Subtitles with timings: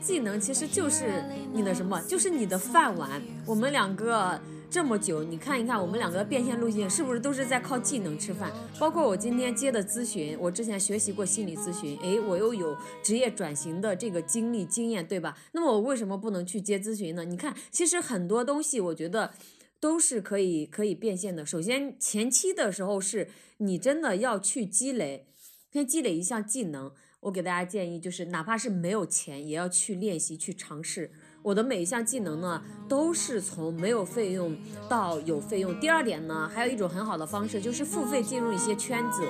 [0.00, 1.22] 技能其实就是
[1.52, 3.22] 你的什么，就是你的饭碗。
[3.46, 8.50] 我们两个这么久，你看一看我们两个变现路径是不是都是在靠技能吃饭？
[8.78, 15.36] 包括我今天接的咨询，我之前学习过心理咨询，诶，我又有职业转型的这个经历经验，对吧？
[15.52, 17.24] 那么我为什么不能去接咨询呢？
[17.24, 19.32] 你看，其实很多东西我觉得
[19.78, 21.44] 都是可以可以变现的。
[21.44, 25.26] 首先前期的时候是你真的要去积累，
[25.70, 26.90] 先积累一项技能。
[27.20, 31.10] 我给大家建议就是，哪怕是没有钱，也要去练习去尝试。
[31.42, 34.56] 我的每一项技能呢，都是从没有费用
[34.88, 35.78] 到有费用。
[35.78, 39.22] 第二点呢，还有一种很好的方式，就是付费进入一些圈子。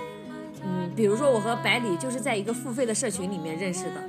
[0.63, 4.09] 嗯，比如说我和百里就是在一个付费的社群里面认识的。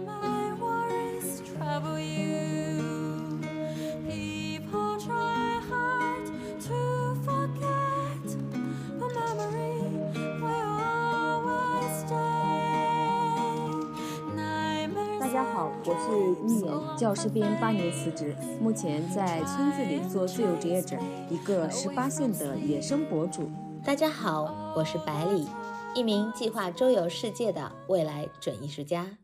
[15.64, 20.98] 我是一年教师编八年辞职，目前在村子里做自由职业者，
[21.30, 23.48] 一个十八线的野生博主。
[23.86, 25.46] 大家好，我是百里，
[25.94, 29.20] 一名计划周游世界的未来准艺术家。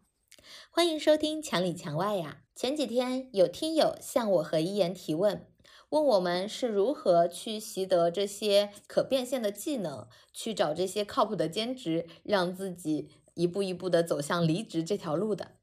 [0.70, 2.38] 欢迎收听墙里墙外呀。
[2.56, 5.48] 前几天有听友向我和一言提问，
[5.90, 15.54] 问我们是如何去习得这些可变现的技能，去找这些靠谱的兼职，让自己一步一步的走向离职这条路的。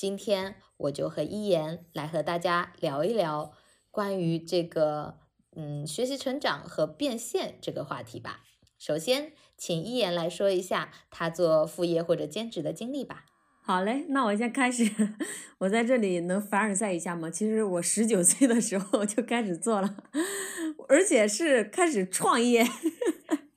[0.00, 3.52] 今天我就和一言来和大家聊一聊
[3.90, 5.18] 关于这个
[5.54, 8.40] 嗯学习成长和变现这个话题吧。
[8.78, 13.26] 首先，请一言来说一下他做副业或者兼职的经历吧。
[13.62, 14.90] 好嘞，那我先开始。
[15.60, 17.28] 我在这里能凡尔赛一下吗？
[17.28, 19.96] 其实我十九岁的时候就开始做了，
[20.88, 22.66] 而且是开始创业。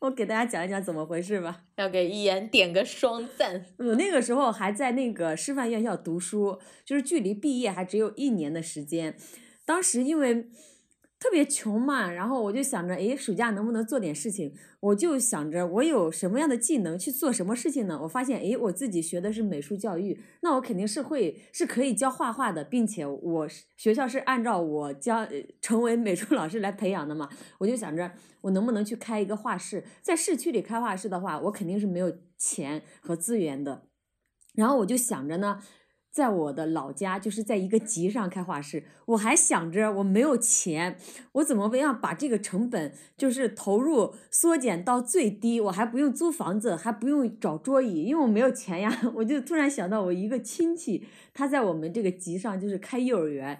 [0.03, 3.65] 我给大家讲一讲怎么回事吧，要给一言点个双赞。
[3.77, 9.15] 我那个时候还在那个师范院校读书，就是距离毕业还只有一年的时间，
[9.65, 10.47] 当时因为。
[11.23, 14.53] 特别穷嘛，然后我就想着，哎，暑假能不能做点事情？
[14.81, 17.97] 我就想着，我有什么样的技能去做什么事情呢？
[18.03, 23.47] 我发现，哎，我自己学的是美术教育，那我肯定是会是可以教画画的，并且我
[23.77, 25.25] 学校是按照我教
[25.61, 27.29] 成为美术老师来培养的嘛。
[27.59, 28.11] 我就想着，
[28.41, 29.85] 我能不能去开一个画室？
[30.01, 33.83] 在市区里开画室的话，我肯定是没有钱和资源的。
[34.55, 35.61] 然后我就想着呢。
[36.13, 40.95] 在我的老家，就是在一个集上开画室，我还想着我没有钱，
[41.31, 48.95] 我怎么样把这个成本就是投入缩减到最低，我还不用租房子，还不用找桌椅，因为我没有钱呀。
[49.15, 51.03] 我就突然想到我一个亲戚，
[51.33, 53.59] 他在我们这个集上就是开幼儿园，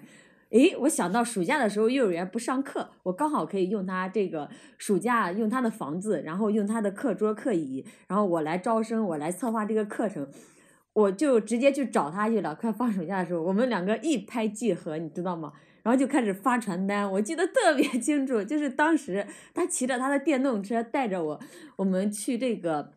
[0.50, 4.48] 诶，我想到暑假的时候幼儿园不上课，我刚好可以用他这个
[4.78, 10.28] 暑假用他的房子，然后用他的课桌课椅，然后我来招生，我来策划这个课程。
[10.94, 12.54] 我就直接去找他去了。
[12.54, 15.52] 快放暑假的时候，我们两个一拍即合，你知道吗？
[15.82, 17.12] 然后就开始发传单。
[17.12, 21.40] 我记得特别清楚，就是当时他骑着他的电动车带着我，
[21.76, 22.92] 我们去这个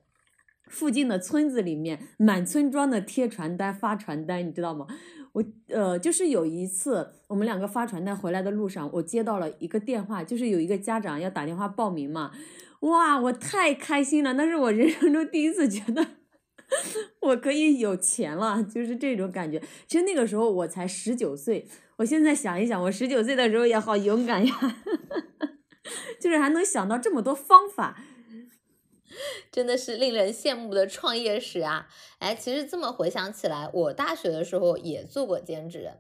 [0.67, 4.87] 附近的村子里面，满村庄的贴传单、发传单，你知道吗？
[5.33, 12.31] 我呃，就是有一次我们两个发传单回来的路上，我接到了一个电话，就是有一个家长要打电话报名嘛。
[12.79, 16.16] 哇，我太开心了，那是我人生中第一次觉得。
[17.21, 19.61] 我可以有钱了，就是这种感觉。
[19.87, 21.67] 其实那个时候我才十九岁，
[21.97, 24.75] 我现在想一想，我十九岁的时候也好勇敢呀，
[26.19, 28.01] 就是还能想到这么多方法，
[29.51, 31.87] 真的是令人羡慕的创业史啊！
[32.19, 35.91] 哎，其实这么回想起来，我大学的时候也做过兼职，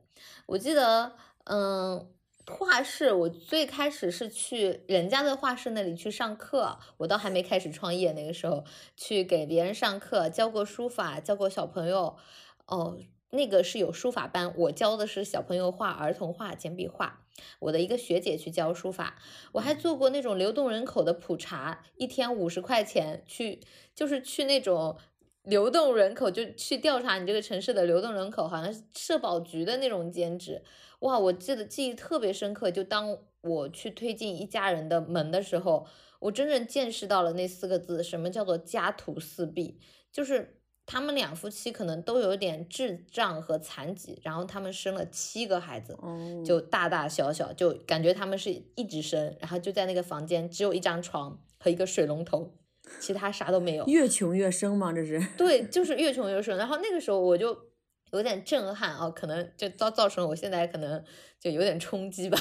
[0.47, 1.13] 我记得，
[1.45, 2.07] 嗯。
[2.49, 8.13] 画室，我最开始是去人家的画室那里去上课，我倒还没开始创业。
[8.13, 8.63] 那个时候
[8.95, 12.15] 去给别人上课，教过书法，教过小朋友。
[12.65, 12.97] 哦，
[13.31, 17.25] 那个是有书法班，我教的是小朋友画儿童画、简笔画。
[17.59, 19.17] 我的一个学姐去教书法，
[19.51, 23.59] 我还做过那种流动人口的普查，一天五十块钱去，
[23.93, 24.97] 就是去那种。
[25.47, 30.61] 流动人口就去调查你这个城市的流动人口，好像是社保局的那种兼职，
[30.99, 32.69] 哇，我记得记忆特别深刻。
[32.69, 35.87] 就当我去推进一家人的门的时候，
[36.19, 39.79] 我真正见识到了那四个字，什么叫做家徒四壁，
[40.11, 45.97] 就是他们两夫妻可能都有点智障和残疾，然后他们生了七个孩子，
[46.45, 52.53] 就大大小小，就感觉他们是一直生，然后就在那个房间只有一张床和一个水龙头。
[52.99, 54.91] 其他啥都没有，越穷越生吗？
[54.93, 56.57] 这是对， 就是越穷越生。
[56.57, 57.57] 然后那个时候我就
[58.11, 61.03] 有点震撼啊，可能就造造成我现在可能
[61.39, 62.37] 就有点冲击吧，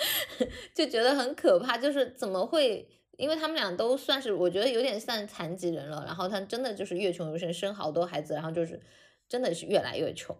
[0.74, 1.76] 就觉得很可怕。
[1.76, 2.88] 就是怎么会？
[3.18, 8.80] 因为他们俩都算是我觉得有点像残疾人了，然后他真的就是越穷越生，生好多孩子，然后就是
[9.28, 10.34] 真的是越来越穷。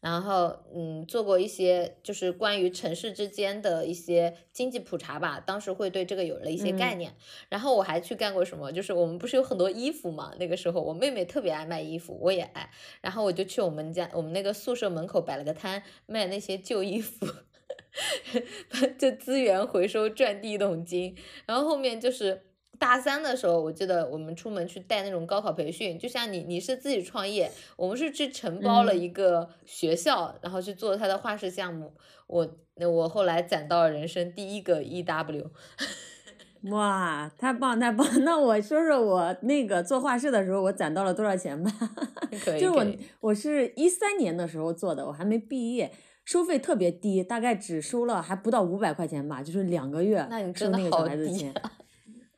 [0.00, 7.14] 然后嗯，做过一些就是关于城市之间的一些经济普查吧，当时会对这个有了一些概念。
[7.48, 12.70] 然后我还去干过什么，就是我们不是有很多衣服嘛，那个时候我妹妹特别爱卖衣服，我也爱，
[13.00, 17.26] 然后我就去我们家我们那个宿舍门口摆了个摊，卖那些旧衣服。
[18.98, 22.40] 就资源回收赚第一桶金，然后后面就是
[22.80, 31.92] 大三的时候，我记得我们出门去带那种高考培训，就像你你是自己创业，我们是去承包了一个学校，然后去做他的画室项目。
[32.26, 35.50] 我那我后来攒到了人生第一个 EW，
[36.72, 38.06] 哇，太棒太棒！
[38.24, 41.70] 那我说说我那个做画室的时候，我攒到了多少钱吧？
[42.58, 42.86] 就是我
[43.20, 45.92] 我是一三年的时候做的，我还没毕业。
[46.22, 50.18] 收费特别低，大概只收了还不到五百块钱吧，就是两个月
[50.54, 51.52] 收那个小孩子钱。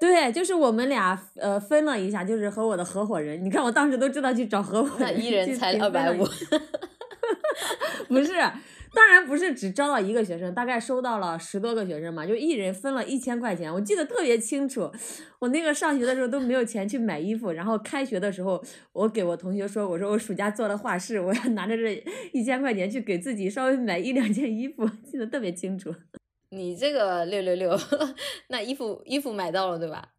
[0.03, 6.27] 对，就是我们俩呃分了一下，就是和我的合伙人，你看我当时都知道去找合伙人，一人才二百五，
[8.09, 8.33] 不是。
[8.93, 14.91] 当然不是只招到一个学生，大概收到了十多个学生嘛，就一人分了一千块钱，我记得特别清楚。
[15.39, 18.61] 我那个上学的时候都没有钱去买衣服，然后开学的时候，
[18.93, 25.95] 我给我同学说，我说我暑假做了画室，我要拿着这一千块钱去给自己稍微买一两件衣服，记得特别清楚。
[26.55, 27.79] 你这个六六六，
[28.49, 30.11] 那衣服衣服买到了对吧？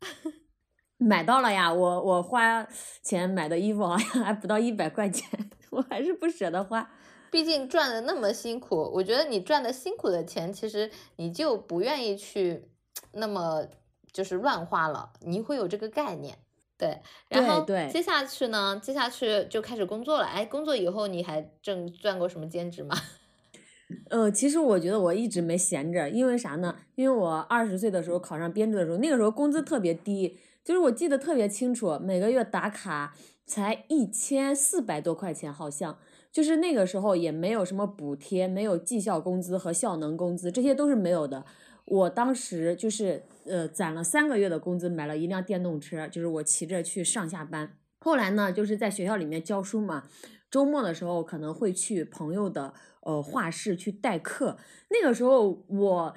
[0.97, 2.67] 买到了呀，我我花
[3.03, 5.29] 钱买的衣服好像还不到一百块钱，
[5.69, 6.89] 我还是不舍得花。
[7.29, 12.69] 毕竟赚的那么辛苦，我觉得你赚的辛苦的钱，其实你就不愿意去
[13.11, 13.67] 那么
[14.11, 15.13] 就是乱花了。
[15.21, 16.37] 你会有这个概念，
[16.77, 16.99] 对。
[17.29, 20.25] 然后接下去呢，接下去就开始工作了。
[20.25, 22.95] 哎，工作以后你还挣赚过什么兼职吗？
[24.13, 26.75] 呃，其实我觉得我一直没闲着，因为啥呢？
[26.93, 33.15] 因为我二十岁的时候考上编制的时候，那个时候工资特别低，就是我记得特别清楚，每个月打卡
[33.47, 35.97] 才一千四百多块钱，好像。
[36.31, 41.43] 就是那个时候也没有什么补贴，没有绩效工资和效能工资，这些都是没有的。
[41.85, 47.77] 我当时就是呃攒了三个月的工资，买了一辆电动车，就是我骑着去上下班。
[47.99, 50.03] 后来呢，就是在学校里面教书嘛，
[50.53, 54.57] 周末的时候可能会去朋友的呃画室去代课。
[54.91, 56.15] 那个时候我。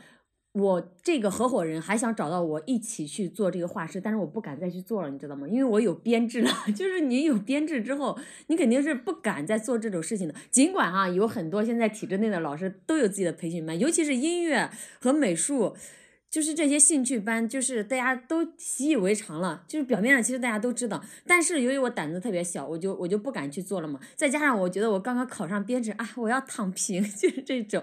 [0.58, 5.46] 我这个合伙人还想找到我一起去做这个画室，但是我不敢再去做了，你知道吗？
[5.46, 10.34] 因为我有编制了， 就是你有编制之后，你肯定是不敢再做这种事情的。
[10.50, 15.76] 尽管啊，有很多现在体制内的老师都有自己的培训班，尤其是音乐和美术，
[16.30, 21.02] 就是这些兴趣班，就是大家都习以为常了，就是表面上其实大家都知道。
[21.26, 23.98] 但是由于我胆子特别小，我就我就不敢去做了嘛。
[24.14, 27.82] 再加上我觉得我刚刚考上编制啊，我要躺平， 就是这种，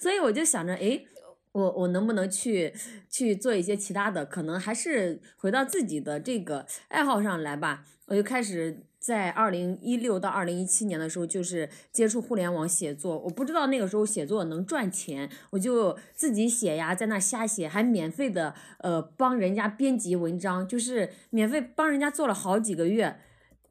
[0.00, 1.04] 所以我就想着，哎。
[1.52, 2.72] 我我能不能去
[3.10, 4.24] 去做一些其他的？
[4.24, 7.84] 可能还是回到自己的这个爱好上来吧。
[8.06, 13.18] 我就开始在二零一六到二零一七年的时候，就是接触互联网写作。
[13.18, 23.20] 我不知道那个时候写作能赚钱，我就自己写呀，在那瞎写，还免费的呃帮人家编辑文章，就是免费帮人家做了好几个月。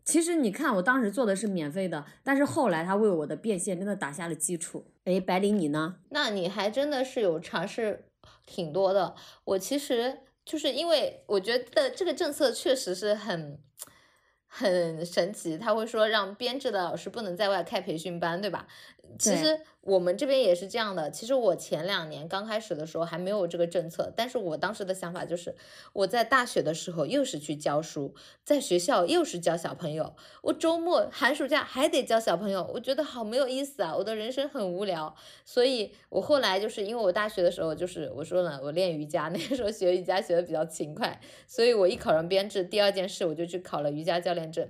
[0.06, 4.86] 其实你看，我当时做的是免费的，但是后来他为我的变现真的打下了基础。
[5.04, 5.98] 哎，白领你呢？
[6.12, 8.06] 那你还真的是有尝试
[8.46, 9.16] 挺多的。
[9.44, 13.60] 我其实就是因为我觉得这个政策确实是很
[14.58, 18.66] 很神奇，他会说让编制的老师不能在外开培训班，对吧？
[19.20, 19.60] 其实。
[19.88, 21.10] 我们这边也是这样的。
[21.10, 25.56] 其实我前两年刚开始的时候还没有这个政策，但是我当时的想法就是，
[25.94, 35.16] 我在大学的时候又是去教书，在学校又是教小朋友，我周末寒暑假还得教小朋友，我觉得好没有意思啊，我的人生很无聊。
[35.46, 44.68] 所以我后来就是因为我大学的时候就是我说了，我练瑜伽， 那个时候学瑜伽学的比较勤快，所以我一考上编制，第二件事我就去考了瑜伽教练证。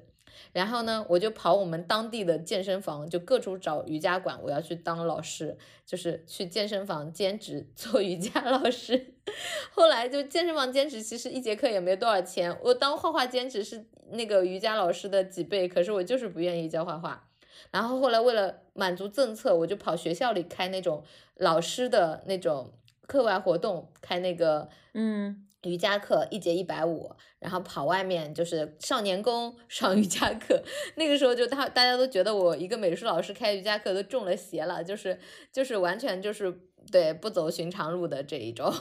[0.53, 9.13] 然后呢，我就跑我们当地的健身房，就各处找瑜伽馆，我要去当老师，就是去健身房兼职做瑜伽老师。
[9.71, 12.57] 后来就健身房兼职，其实一节课也没多少钱。
[12.63, 17.27] 我当画画兼职是那个瑜伽老师的几倍，可是我就是不愿意教画画。
[17.71, 21.03] 然后后来为了满足政策，我就跑学校里开那种
[21.35, 22.71] 老师的那种
[23.05, 25.46] 课外活动，开那个嗯。
[25.67, 30.63] 瑜伽课一节一百五，然后跑外面就是少年宫上瑜伽课。
[30.95, 35.19] 那个时候就他大家都觉得我一个美术老师开瑜伽课都中了邪了，就是
[35.51, 38.73] 就是完全就是对不走寻常路的这一种，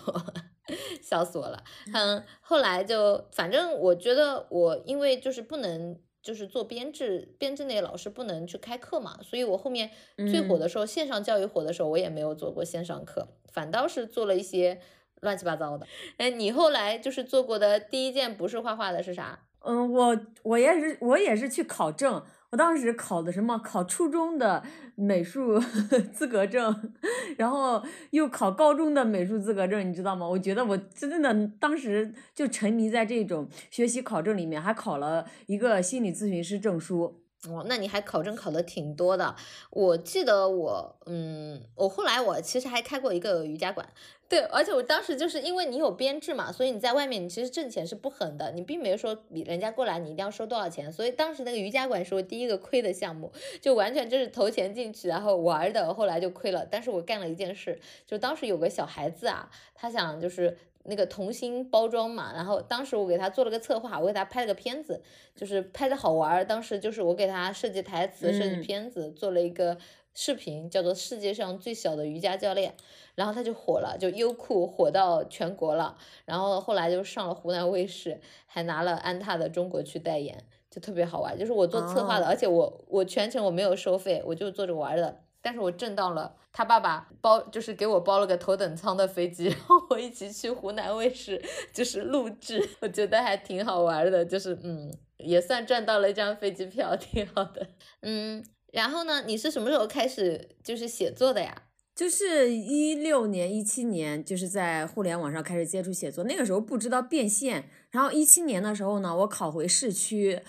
[1.03, 1.65] 笑死我了。
[1.93, 14.81] 嗯，后来就反正我觉得我因为就是不能就是做编制，编制那老师不能去开课嘛，所以我后面最火的时候线上教育火的时候，我也没有做过线上课，反倒是做了一些。
[15.21, 15.87] 乱七八糟的，
[16.19, 19.39] 哎，你后来就是做过的第一件不是画画的是啥？
[19.61, 22.23] 嗯，我我也是，我也是去考证。
[22.51, 23.59] 我当时考的什么？
[23.59, 24.63] 考初中的
[24.95, 25.59] 美术
[26.15, 26.95] 资格证，
[27.37, 30.27] 然后又考高中的美术资格证，你知道吗？
[30.29, 37.21] 我觉得我真的当时就沉迷在这种学习考证里面，还考了一个心理咨询师证书。
[37.49, 39.37] 哦，那你还考证考的挺多的。
[39.71, 43.89] 我记得我，嗯，我后来我其实还开过一个瑜伽馆。
[44.29, 50.93] 对，而且我当时就是因为你有编制嘛，所以你在外面你其实挣钱是不狠的，你并没有说比人家过来你一定要收多少钱。
[50.93, 56.67] 所以当时那个瑜伽馆是我第一个亏的项目，就完全就是投钱进去然后玩的，后来就亏了。
[56.69, 60.57] 但是我干了一件事，就当时有个小孩子啊，他想就是。
[60.89, 65.03] 那个童心包装嘛，然后当时我给他做了个策划，我给他拍了个片子，
[65.35, 66.45] 就是拍的好玩儿。
[66.45, 69.77] 当时就是我给他设计台词、设计片子，做了一个
[70.15, 72.71] 视频，叫做《世界上最小的瑜伽教练》，
[73.15, 75.99] 然后他就火了，就优酷火到全国了。
[76.25, 81.39] 然后后来就上了湖南卫视，还拿了安踏的中国区代言，就特别好玩。
[81.39, 85.21] 就是我做策划的，而且我我全程我没有收费，我就做着玩的。
[85.43, 91.41] 但是我挣到了，他爸爸包就是给我包了个头等舱的飞机， 然后我一起去湖南卫视
[91.73, 97.69] 就是录制，我觉得还挺好玩的，就是嗯，也算赚到了一张飞机票， 挺好的。
[98.03, 101.63] 嗯，然后呢，你是什么时候开始就是写作的呀？
[101.95, 107.71] 就是一六年、一七年，就是在互联网上开始接触写作，那个时候不知道变现。
[107.91, 110.41] 然后一七年的时候呢，我考回市区，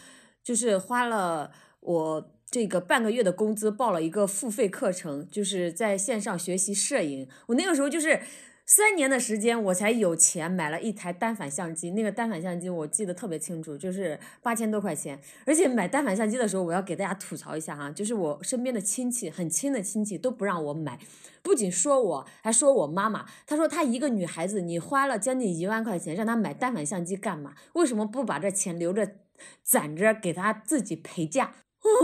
[0.44, 1.51] 就是花了
[1.82, 2.34] 我。
[2.49, 7.27] 这个半个月的工资报了一个付费课程，就是在线上学习摄影。
[7.47, 8.21] 我那个时候就是
[8.65, 11.91] 三年的时间，我才有钱买了一台单反相机。
[11.91, 15.19] 那个单反相机我记得特别清楚，就是八千多块钱。
[15.45, 20.97] 而且买单反相机的时候，我要给大家吐槽一下哈，就是我身边的亲戚，很亲的亲戚都不让我买，
[21.41, 23.25] 不仅说我，还说我妈妈。
[23.45, 27.55] 他说她一个女孩子，你花了将近一万块钱让她买单反相机干嘛？
[27.73, 29.15] 为什么不把这钱留着
[29.61, 31.53] 攒着给她自己陪嫁？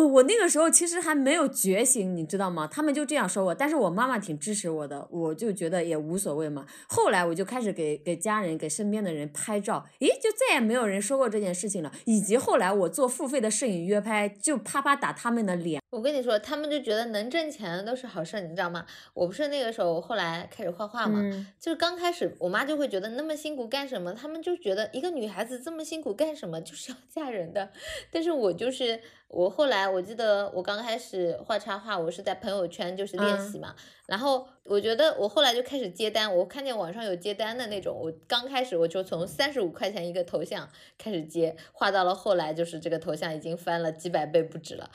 [0.01, 2.67] 我那个时候其实还没有觉醒，你知道吗？
[2.67, 6.65] 他们就这样说我，但是我妈妈挺支持我的，我就觉得也无所谓嘛。
[6.87, 11.91] 后来我就开始给给家人、给身边的人拍照，诶，就再也没有人说过这件事情了。
[12.05, 15.82] 以及后来我做付费的摄影约拍，就啪啪打他们的脸。
[15.93, 18.83] 我跟你说，他们就觉得能挣钱都是好事，你知道吗？
[19.13, 21.21] 我不是那个时候，我后来开始画画嘛，
[21.59, 24.11] 就是刚开始，我妈就会觉得那么辛苦干什么？
[24.11, 26.59] 他们就觉得一个女孩子这么辛苦干什么？
[26.61, 27.69] 就是要嫁人的。
[28.11, 28.99] 但是我就是。
[29.33, 33.73] 我后来我记得我刚开始画插画，我是在朋友圈就是练习嘛，
[34.13, 44.91] 然后我觉得我后来就开始接单，我看见网上有接单的那种，我刚开始我就从三十五块钱一个头像开始接，画到了后来就是这个头像已经翻了几百倍不止了，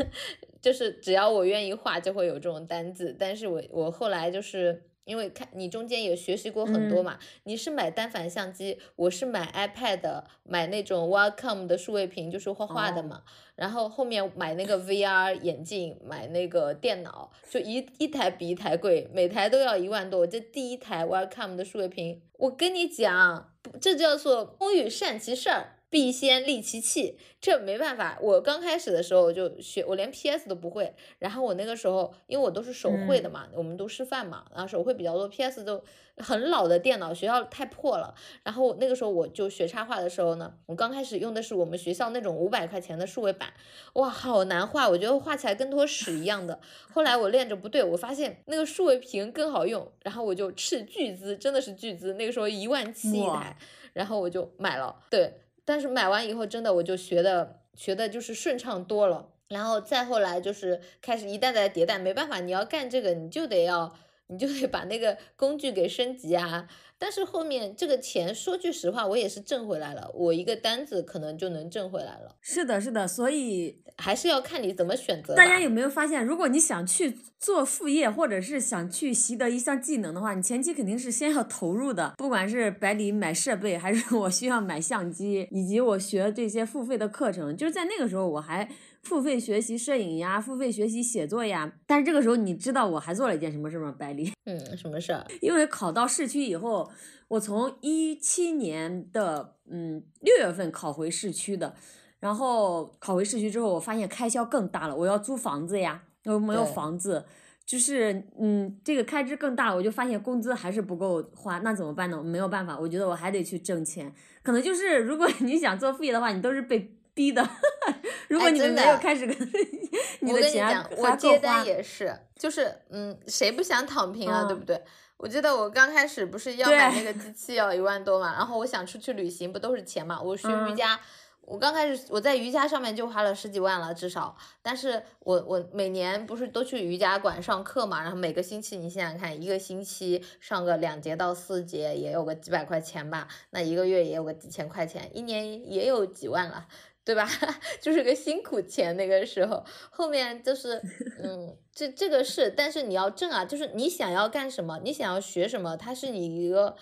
[0.62, 4.84] 就是只要我愿意画就会有这种单子，但是我我后来就是。
[5.04, 13.22] 因为看你中间也学习过很多嘛，你是买单反相机，我是买 iPad，买那种 Wacom 的数位屏，就是画画的嘛。
[13.54, 20.26] 然后后面买那个 VR 眼镜，买那个电脑，就一一台比一台贵，每台都要一万多。
[20.26, 25.73] 这第一台 Wacom 的数位屏，我跟你讲，这叫做工欲善其事儿。
[25.94, 28.18] 必先利其器，这没办法。
[28.20, 30.92] 我刚开始的时候就学，我连 PS 都不会。
[31.20, 35.84] 然后我那个时候，因为我都是手绘的嘛，我们都示范嘛，然后手绘比较多，PS 都
[36.16, 38.12] 很老的电脑，学校太破了。
[38.42, 43.54] 然后那个时候我就学插画的时候呢，我刚开始用的是我们学校那种五百块钱的数位板，
[43.92, 46.58] 哇，好难画，我觉得画起来跟坨屎一样的。
[46.92, 53.56] 后来我练着不对，我发现那个数位屏更好用，然后我就斥巨资，真的是巨资，那个时候一万七一台，
[53.92, 55.34] 然后我就买了，对。
[55.64, 66.68] 但是买完以后，真的我就学的学的就是顺畅多了，然后再后来就是开始一代代迭代，没办法，你要干这个，你就得要，你就得把那个工具给升级啊。
[67.04, 70.10] 但是后面这个钱，说句实话，我也是挣回来了。
[70.14, 72.34] 我一个单子可能就能挣回来了。
[72.40, 75.34] 是的，是的，所以还是要看你怎么选择。
[75.34, 82.14] 大家有没有发现，如果你想去做副业，或者是想去习得一项技能的话，你前期肯定是先要投入的。
[82.16, 88.66] 不管是百里买设备，还是我需要买相机，以及我学这些付费的课程，就是在那个时候我还。
[89.04, 93.94] 付费学习摄影呀，付费学习写作呀，但是这个时候你知道我还做了一件什么事吗？
[93.98, 95.24] 百丽， 嗯，什么事儿？
[95.40, 96.90] 因为考到市区以后，
[97.28, 101.74] 我从一七年的嗯六月份考回市区的，
[102.18, 107.26] 然后考回市区之后，我发现开销更大了，我要租房子呀，又没有房子，
[107.66, 112.22] 就是嗯这个开支更大，我就发现工资还是不够花，那怎么办呢？
[112.22, 114.10] 没有办法，我觉得我还得去挣钱，
[114.42, 116.96] 可能就是如果 你想做副业的话，你都是被。
[117.14, 117.48] 逼的，
[118.28, 119.36] 如果你们没有开始跟
[120.20, 124.82] 你的钱我接单也是，就是嗯，谁不想躺平啊，对不对？
[125.16, 130.20] 我记得我刚开始不是要买那个机器要一万多嘛，然后我想出去旅行，不都是钱嘛？
[130.20, 130.98] 我学瑜伽，
[131.42, 134.36] 我刚开始我在瑜伽上面就花了十几万了，至少。
[134.60, 146.66] 但是我我每年不是都去瑜伽馆上课嘛，然后每个星期你想想看，一个星期上个两节到四节，也有个几百块钱吧，那一个月也有个几千块钱，一年也有几万了，
[147.04, 147.28] 对吧？
[147.80, 150.80] 就是个辛苦钱那个时候，后面就是
[151.22, 156.76] 嗯，这这个是，但是你要挣啊，就是你想要干什么，你想要学什么，它是你一个。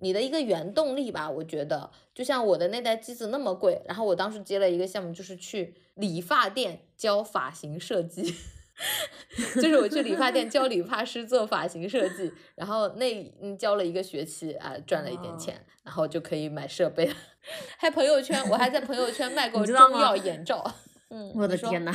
[0.00, 8.32] 你的一个原动力吧，我觉得就像我的那台机子那么贵，然后我当时接了一个项目，就是去理发店教发型设计，
[9.56, 17.14] 就是我去理发店教理发师做发型设计，然后那嗯教了一个学期啊，赚了一点钱，然后就可以买设备了，
[17.78, 20.74] 还朋友圈，我还在朋友圈卖过中药眼罩。
[21.10, 21.92] 嗯，我的天呐，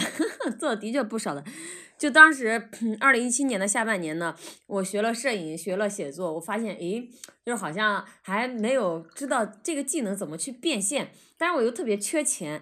[0.60, 1.44] 做的的确不少的。
[2.00, 2.68] 就当时
[3.00, 4.36] 二零一七年的下半年呢，
[4.66, 7.08] 我学了摄影，学了写作，我发现，诶，
[7.46, 12.60] 就是好像还没有知道这个技能怎么去变现，但是我又特别缺钱，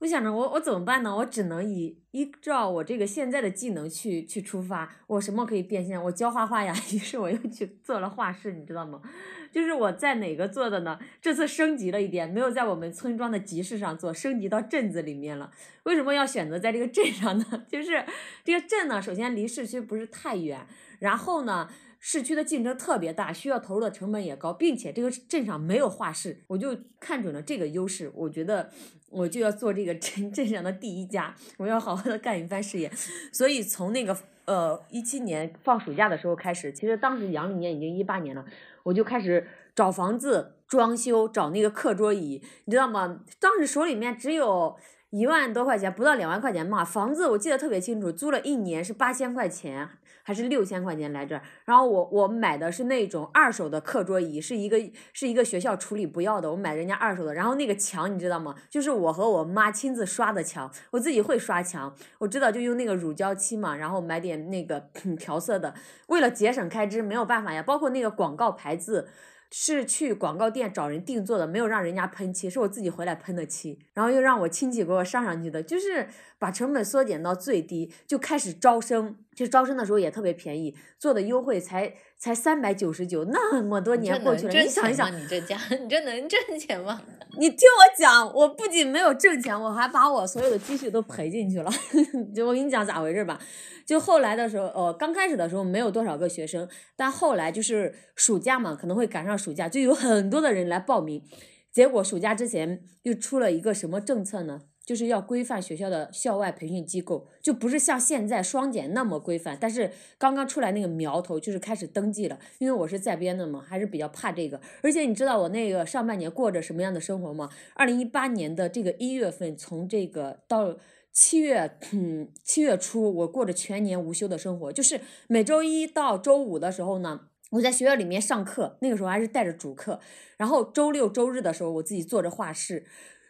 [0.00, 1.16] 我想着我我怎么办呢？
[1.16, 6.00] 我只能以依照我这个现在的技能去去出发，我什么可以变现？
[6.00, 9.02] 我教画画呀， 于是我又去做了画室，你知道吗？
[9.50, 10.98] 就是我在哪个做的呢？
[11.20, 15.50] 这次升级了一点，没有在我们村庄的集市上做，升级到镇子里面了。
[15.82, 17.44] 为什么要选择在这个镇上呢？
[17.68, 18.04] 就是
[18.44, 20.64] 这个镇呢，首先离市区不是太远，
[21.00, 28.70] 然后呢，市区的竞争特别大，需要投入的成本也高，并且这个镇上没有画室，我就看准了这个优势，我觉得
[29.10, 32.90] 我就要做这个镇 镇上的第一家，我要好好的干一番事业。
[33.32, 38.44] 所以从那个呃一七年放暑假的时候开始，其实当时阳历年已经一八年了。
[38.84, 43.20] 我就开始找房子装修，找那个课桌椅，你知道吗？
[43.38, 44.76] 当时手里面只有
[45.10, 46.84] 一万多块钱，不到两万块钱嘛。
[46.84, 49.88] 房子我记得特别清楚，租了一年是八千块钱，
[50.28, 51.40] 还是六千块钱来着？
[51.64, 54.78] 然后我我买的是那种二手的课桌椅，是一个
[55.14, 57.32] 是一个学校处理不要的，我买人家二手的。
[57.32, 58.54] 然后那个墙你知道吗？
[58.68, 64.78] 就是我和我妈亲自刷的墙，我自己会刷墙，我知道就用那个乳胶漆嘛，然后买点那个
[65.18, 65.72] 调色的，
[66.08, 67.62] 为了节省开支，没有办法呀。
[67.62, 69.08] 包括那个广告牌子。
[69.50, 76.08] 是去广告店找人定做的，没有让人家喷漆，是我自己回来喷的漆，然后又让我亲戚给我上上去的，就是
[76.38, 79.16] 把成本缩减到最低，就开始招生。
[79.34, 87.00] 就招生的时候也特别便宜，做的优惠才才三百九十九，那么多年过去了，你想一想，你这家， 你这能挣钱吗？
[87.38, 91.70] 你听我讲，我不仅没有挣钱，我还把我所有的积蓄都赔进去了。
[92.34, 93.38] 就我跟你讲咋回事吧，
[93.86, 101.22] 就后来的时候，呃，刚开始的时候没有多少个学生，但后来就是暑假嘛，可能会赶上暑假，就有很多的人来报名，
[101.70, 104.62] 结果暑假之前又出了一个什么政策呢？
[104.88, 109.58] 就是要规范学校的校外培训机构，就不是像现在双减那么规范。
[109.60, 112.38] 但是刚刚出来那个苗头，就是开始登记了。
[112.58, 114.58] 因为我是在编的嘛，还是比较怕这个。
[114.82, 117.50] 而且你知道我那个上半年过着什么样的生活吗？
[117.74, 120.78] 二零一八年的这个一月份，从这个到
[121.12, 130.00] 七月，嗯，七月初，我过着全年无休的生活，就是每周一到周五的时候呢，我在学校里面上课，那个时候还是带着主课，
[130.38, 132.86] 然后周六周日的时候，我自己坐着画室。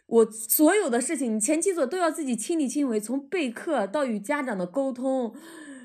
[0.09, 5.35] 我所有的事情，你前期做都要自己亲力亲为，从备课到与家长的沟通，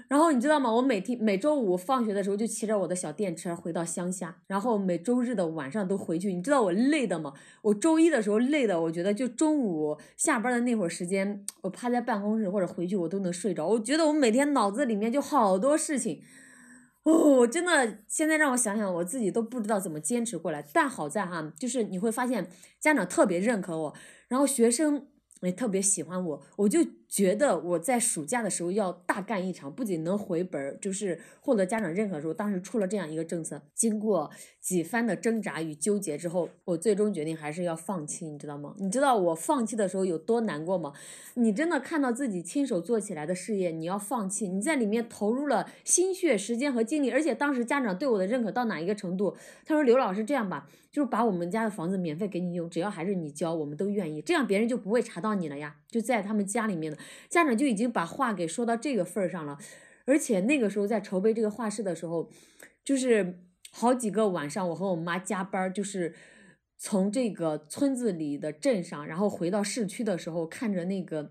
[0.09, 0.73] 然后你知道吗？
[0.73, 6.33] 我每天每周五放学的时候就骑着我的小电车回到乡下，然后每周日的晚上都回去。
[6.33, 7.35] 你知道我累的吗？
[7.61, 13.67] 我周一的时候累的，我觉得就中午下班的那会儿时间，我趴在办公室或者回去我都能睡着。
[13.67, 16.23] 我觉得我每天脑子里面就好多事情。
[17.03, 20.65] 哦，真的，现在让我想想，我自己都不知道怎么坚持过来。
[20.73, 22.49] 但好在哈，就是你会发现
[22.81, 23.95] 家长特别认可我，
[24.35, 25.07] 然后学生
[25.43, 26.81] 也特别喜欢我，我就。
[27.15, 34.29] 觉得我在暑假的时候要大干一场，不仅能回本儿，就是获得家长认可的时候，当时出了这样一个政策，经过
[34.61, 38.75] 几番的挣扎与纠结之后，我最终决定还是要放弃，你知道吗？
[38.79, 40.93] 你知道我放弃的时候有多难过吗？
[41.35, 49.37] 你真的看到自己亲手做起来的事业，你要放弃，你在里面投入了心血、时间和精力，而且当时家长对我的认可到哪一个程度？
[49.65, 56.99] 他说：“刘老师，这样吧，就是把我们家的房子免费给你用，只要还是你交，我们都愿意，这样别人就不会查到你了呀。”就在他们家里面的。
[57.29, 59.57] 家长就已经把话给说到这个份儿上了，
[60.07, 62.29] 而且那个时候在筹备这个画室的时候，
[62.85, 63.39] 就是
[63.71, 66.13] 好几个晚上，我和我妈加班，就是
[66.77, 71.31] 从这个村子里的镇上，然后回到市区的时候，看着那个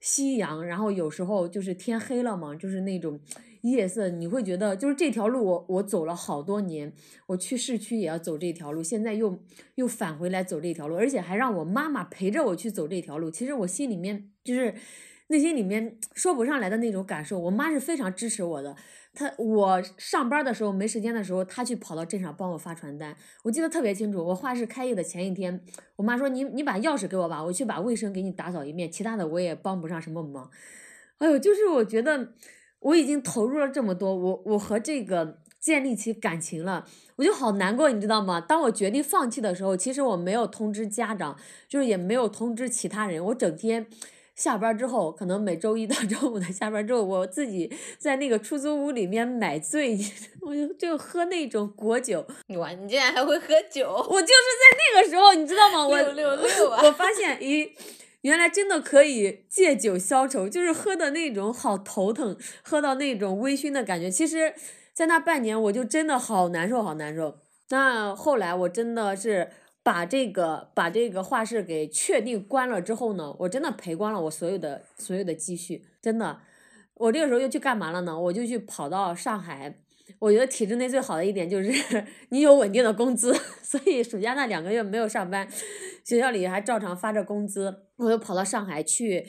[0.00, 3.18] 夕阳，然后有时候就是天黑了嘛，就是那种
[3.62, 6.92] 夜色，你会觉得就是这条路我我走了好多年，
[7.26, 9.38] 我去市区也要走这条路，现在又
[9.74, 14.74] 又返回来走这条路，而且还让我妈妈陪着我去走这条路，其实我心里面就是。
[15.30, 17.38] 内心里面说不上来的那种感受。
[17.38, 18.74] 我妈是非常支持我的，
[19.12, 23.14] 她我上班的时候没时间的时候，她去跑到镇上帮我发传单。
[23.44, 25.60] 我记得特别清楚，我画室开业的前一天，
[25.96, 30.50] 我妈说你你把钥匙给我吧，我去把卫生给你打扫一遍，其他的我也帮不上什么忙。
[31.18, 32.32] 哎呦，就是我觉得
[32.80, 36.86] 我已经投入了这么多，我我和这个建立起感情了，
[37.16, 38.40] 我就好难过，你知道吗？
[38.40, 41.36] 当我决定放弃的时候，其实我没有通知家长，
[41.68, 43.86] 就是也没有通知其他人，我整天。
[44.36, 49.98] 下班之后，可能每周一到周五的下班之后，我自己在那个出租屋里面买醉，
[50.42, 52.24] 我就就喝那种果酒。
[52.56, 53.88] 哇，你竟然还会喝酒！
[54.08, 55.84] 我就是在那个时候，你知道吗？
[55.84, 56.80] 我六六六啊！
[56.84, 57.68] 我发现，咦，
[58.22, 64.10] 原来真的可以借酒消愁，就是喝的那种好头疼，喝到那种微醺的感觉。
[64.10, 64.54] 其实，
[64.92, 67.38] 在那半年，我就真的好难受，好难受。
[67.70, 69.50] 那后来，我真的是。
[69.80, 76.40] 把这个把这个画室给确定关了之后呢，我真的赔光了我所有的所有的积蓄，真的。
[76.92, 78.20] 我这个时候又去干嘛了呢？
[78.20, 79.80] 我就去跑到上海。
[80.18, 81.72] 我觉得体制内最好的一点就是
[82.30, 85.48] 你有稳定的工资， 所以暑假那两个月没有上班，
[86.04, 87.86] 学校里还照常发着工资。
[87.96, 89.26] 我就跑到上海去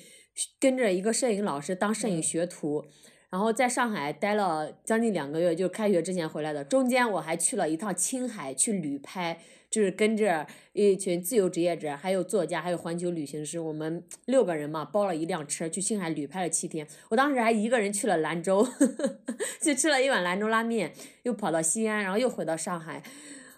[0.60, 2.86] 跟着一个摄影老师当摄影学徒，
[3.30, 6.64] 然后在上海待了将近两个月，就开学之前回来的。
[6.64, 9.40] 中间我还去了一趟青海去旅拍。
[9.70, 16.88] 就是跟着一群自由职业者，还有作家，还有环球旅行师，我们六个人嘛，包了一辆车去青海旅拍了七天。
[17.10, 18.68] 我当时还一个人去了兰州，
[19.62, 23.04] 去吃了一碗兰州拉面，又跑到西安，然后又回到上海。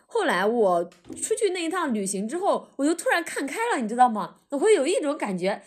[0.06, 0.84] 后来我
[1.16, 4.36] 出去那一趟旅行之后，我就突然看开了，你知道吗？
[4.50, 5.62] 我会有一种感觉，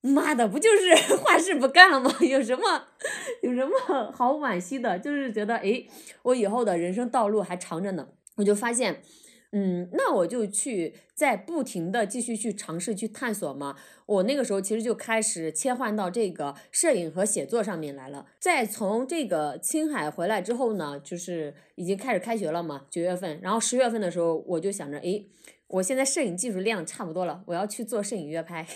[0.00, 2.14] 妈的，不就是 画室不干了吗？
[2.20, 2.62] 有什么
[3.42, 4.98] 有什么好惋惜的？
[4.98, 5.84] 就是觉得，哎，
[6.22, 8.08] 我以后的人生道路还长着呢。
[8.36, 9.02] 我就发现。
[9.50, 13.76] 嗯，那我就去在不停的继续去尝试去探索嘛。
[14.04, 18.26] 我那个时候其实就开始切换到这个摄影和写作上面来了。
[18.38, 23.40] 再从这个青海回来之后呢，就是已经开始开学了嘛，九月份。
[23.40, 25.26] 然后十月份的时候，我就想着，诶，
[25.68, 28.66] 我现在摄影技术练的差不多了，我要去做摄影约拍。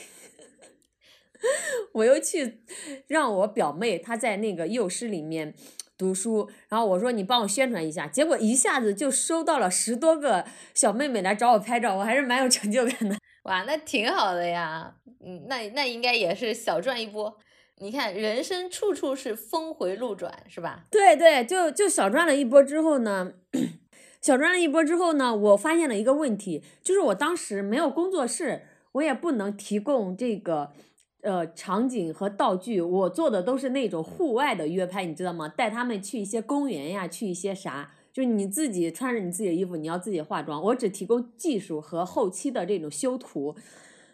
[1.93, 2.63] 我又去
[3.07, 5.55] 让我表妹她在那个幼师里面。
[5.99, 13.17] 读书，然后我说你帮我宣传一下，结果一下子就收到了十多个小妹妹来找我拍照，我还是蛮有成就感的。
[13.45, 17.39] 哇，那挺好的呀，嗯，那那应该也是小赚一波。
[17.77, 20.83] 你看，人生处处是峰回路转，是吧？
[20.91, 23.35] 对对，就就小赚了一波之后呢，
[24.21, 30.73] 小赚了一波之后呢，我发现了一个问题，就是我当时没有工作室，我也不能提供这个。
[31.23, 35.49] 呃，场景和道具，我做的都是那种户外的约拍，你知道吗？
[35.49, 43.55] 带他们去一些公园呀，去一些啥，就是你自己穿着你自己的衣服，你要自己化妆，我只提供技术和后期的这种修图，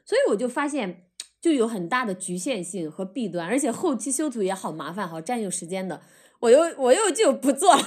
[0.05, 1.05] 所以我就发现
[1.41, 6.03] 就有很大的局限性和弊端，而且后期修图也好麻烦，好占用时间的，
[6.41, 7.83] 我又我又就不做了。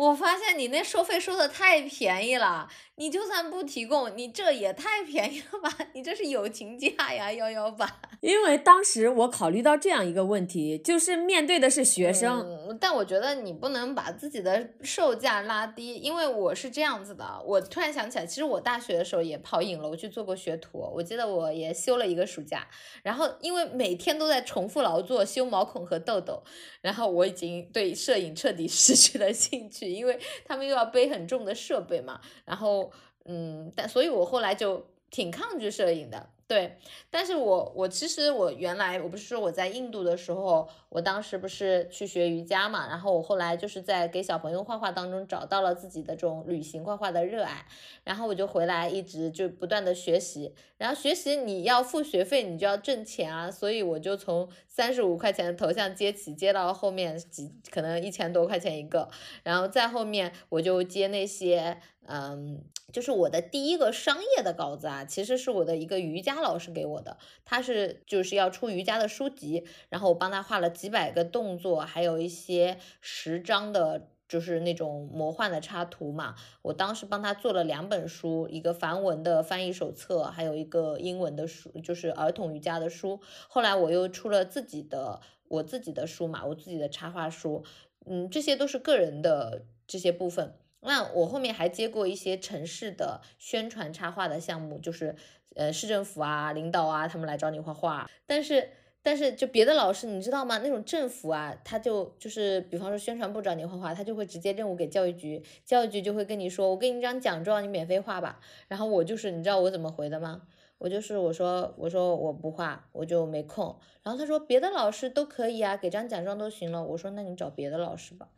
[0.00, 2.66] 我发现你那收费收的太便宜了。
[2.96, 5.74] 你就算不提供，你这也太便宜了吧？
[5.94, 8.00] 你这是友情价呀，幺幺八。
[8.20, 17.42] 因为当时我考虑到这样一个问题，就是面对的是学生，但我觉得你不能把自己的售价拉低，因为我是这样子的。
[17.46, 22.68] 我突然想起来，其实我大学的时候也跑影楼去做过学徒，我记得我也休了一个暑假。
[23.02, 26.42] 然后因为每天都在重复劳作，修毛孔和痘痘，
[26.82, 32.92] 然后我已经对摄影彻底 失去了兴趣，因为他们又要背很重的设备嘛，然后。
[33.26, 36.30] 嗯，但所以，我后来就挺抗拒摄影的。
[36.50, 36.76] 对，
[37.12, 47.64] 但是我我其实我原来我不是说我在印度的时候，我当时不是去学瑜伽嘛，然后我后来就是在给小朋友画画当中找到了自己的这种旅行画画的热爱，
[48.02, 59.08] 然后我就回来一直就不断的学习，然后学习你要付学费，你就要挣钱啊，所以我就从三十五块钱的头像接起，接到后面几可能一千多块钱一个，
[59.44, 62.64] 然后再后面我就接那些嗯。
[62.92, 76.34] 就是我的第一个商业的稿子啊，其实是我的一个瑜伽老师给我的，他是就是要出瑜伽的书籍，然后我帮他画了几百个动作，还有一些十张的，就是那种魔幻的插图嘛。
[76.62, 83.20] 我当时帮他做了两本书，一个梵文的翻译手册，还有一个英文的书，就是儿童瑜伽的书。
[83.46, 87.62] 后来我又出了自己的我自己的书嘛，我自己的插画书，
[88.04, 90.56] 嗯，这些都是个人的这些部分。
[90.80, 95.14] 那我后面还接过一些城市的宣传插画的项目，就是
[95.54, 98.10] 呃市政府啊、领导啊，他们来找你画画。
[98.26, 98.70] 但是
[99.02, 100.58] 但是就别的老师，你知道吗？
[100.58, 108.40] 那种政府啊，他就就是比方说宣传部找你画画，他就会直接任务给教育局，教育局就会跟你说，我给你一张奖状，你免费画吧。
[108.68, 110.42] 然后我就是你知道我怎么回的吗？
[110.78, 113.78] 我就是我说我说我不画，我就没空。
[114.02, 116.82] 然后他说别的老师都可以啊，给张奖状都行了。
[116.82, 118.28] 我说那你找别的老师吧，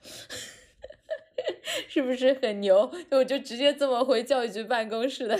[1.89, 2.91] 是不是很牛？
[3.11, 5.39] 我就直接这么回教育局办公室的。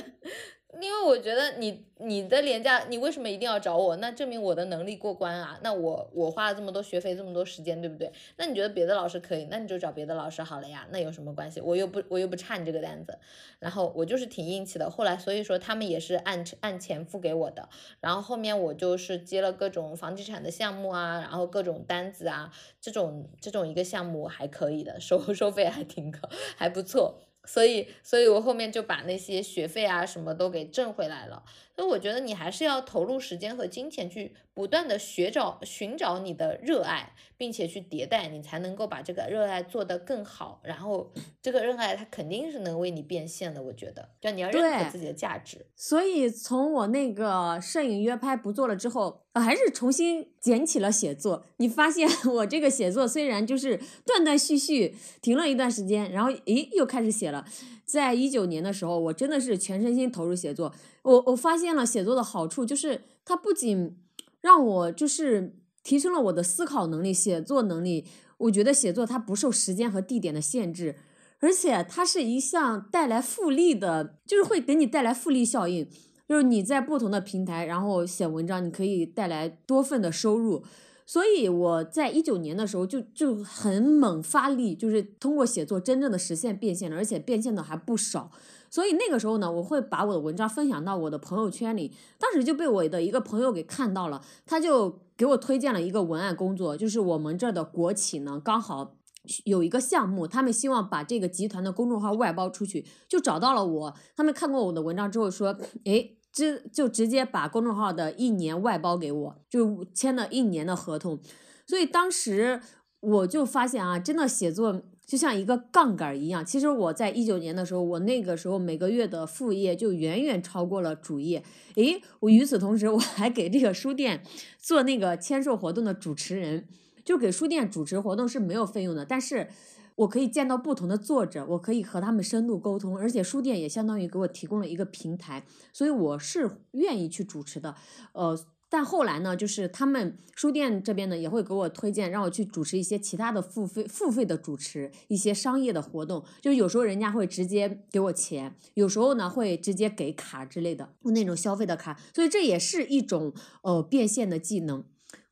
[0.81, 3.95] 因为我觉得你你的廉价，你为什么一定要找我？
[3.97, 5.59] 那证明我的能力过关啊！
[5.63, 8.11] 那我我花了这么多学费，这么多时间，对不对？
[8.37, 10.87] 那你觉得别的老师可以，那你就找别的老师好了呀。
[10.91, 11.61] 那有什么关系？
[11.61, 13.19] 我又不我又不差你这个单子。
[13.59, 14.91] 然后我就是挺硬气的。
[14.91, 17.69] 后来所以说他们也是按按钱付给我的。
[18.01, 26.19] 然后后面我就是接了各种房地产的项目啊，然后各种单子啊，这种这种一个项目还可以的，收 收费还挺高，
[26.57, 27.21] 还不错。
[27.45, 31.43] 所以，所以我后面就把那些学费啊什么都给挣回来了。
[31.75, 40.61] 所以我觉得你还是要投入时间和金钱去不断的学找寻找你的热爱，并且去迭代，你才能够把这个热爱做得更好。
[40.65, 43.63] 然后这个热爱它肯定是能为你变现的。
[43.63, 45.65] 我觉得，就你要认可自己的价值。
[45.75, 51.47] 所以从我那个摄影约拍不做了之后，我还是重新捡起了写作。
[51.57, 57.47] 你发现 我这个写作虽然就是断断续续停了一段时间，然后诶又开始写了。
[57.85, 60.75] 在一九年的时候，我真的是全身心投入写作。
[61.03, 63.97] 我我发现了写作的好处，就是它不仅
[64.41, 68.07] 让我就是提升了我的思考能力、写作能力。
[68.39, 70.97] 我觉得写作它不受时间和地点的限制，
[71.39, 75.89] 而且它是一项带来复利的，就是会给你带来复利效应。
[76.29, 80.65] 就是你在不同的平台，然后写文章，你可以带来多份的收入。
[81.05, 88.31] 所以我在一九年的时候就就很猛发力，就是通过写作真正的实现变现了，而且变现的还不少。
[88.73, 98.97] 所以那个时候呢，我会把我的文章分享到我的朋友圈里，当时就被我的一个朋友给看到了，他就给我推荐了一个文案工作，就是我们这儿的国企呢刚好
[99.45, 103.95] 有一个项目，他们希望把这个集团的公众号外包出去，就找到了我。
[104.17, 106.19] 他们看过我的文章之后说，诶。
[106.35, 111.21] 这就直接把公众号的一年外包给我，就签了一年的合同，
[111.67, 112.63] 所以当时
[113.01, 114.81] 我就发现啊，真的写作
[115.13, 116.43] 就像一个杠杆一样。
[116.43, 121.45] 其实我在一九年的时候，我那个时候每个月的副业就远远超过了主业。
[121.75, 124.23] 诶，我与此同时我还给这个书店
[124.59, 126.67] 做那个签售活动的主持人，
[127.05, 129.49] 就给书店主持活动是没有费用的，但是。
[129.95, 137.75] 我可以见到不同的作者，我可以和他们深度沟通，而且书店也相当于给我提供了一个平台，所以我是愿意去主持的。
[138.15, 138.35] 呃，
[138.73, 154.83] 但后来呢，就是他们书店这边呢也会给我推荐，让我去主持一些其他的付费付费的主持一些商业的活动，就有时候人家会直接给我钱，有时候呢会直接给卡之类的，那种消费的卡，所以这也是一种呃变现的技能。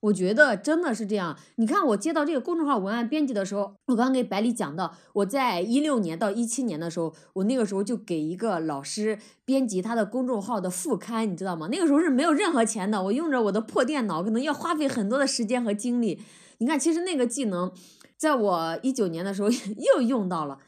[0.01, 1.37] 我觉得真的是这样。
[1.57, 11.69] 你看，我接到这个公众号文案编辑的时候，我刚给百里讲到，我在一六年到一七年的时候，我那个时候就给一个老师编辑他的公众号的副刊，你知道吗？
[11.71, 16.21] 那个时候是没有任何钱的，我用着我的破电脑，可能要花费很多的时间和精力。
[16.59, 17.71] 你看，其实那个技能，
[18.17, 19.49] 在我一九年的时候
[19.97, 20.59] 又用到了。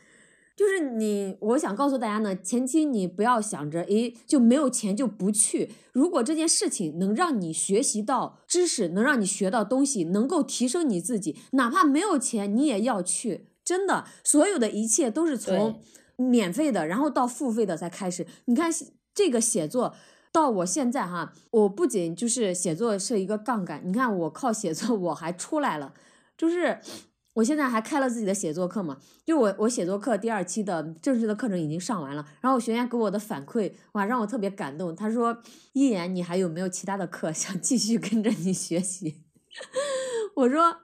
[0.55, 5.71] 就是你，我想告诉大家呢，前期你不要想着，诶，就没有钱就不去。
[5.93, 13.47] 如果这件事情能让你学习到知识，能让你学到东西，能够提升你自己，哪怕没有钱，你也要去。
[13.65, 15.81] 真的，所有的一切都是从
[16.17, 18.27] 免费的，然后到付费的才开始。
[18.45, 18.71] 你看
[19.15, 19.95] 这个写作，
[20.31, 25.95] 到我现在哈，我不仅就是写作是一个杠杆，你看我靠写作我还出来了，
[26.37, 26.81] 就是。
[27.35, 28.99] 我现在还开了自己的写作课嘛？
[29.25, 34.95] 就我我写作课第二期的正式的课程已经上完了，然后学员给我的反馈哇，让我特别感动。
[34.95, 35.43] 他说
[35.73, 39.23] ：“一言，你还有没有其他的课 想继续跟着你学习？”
[40.37, 40.77] 我说：“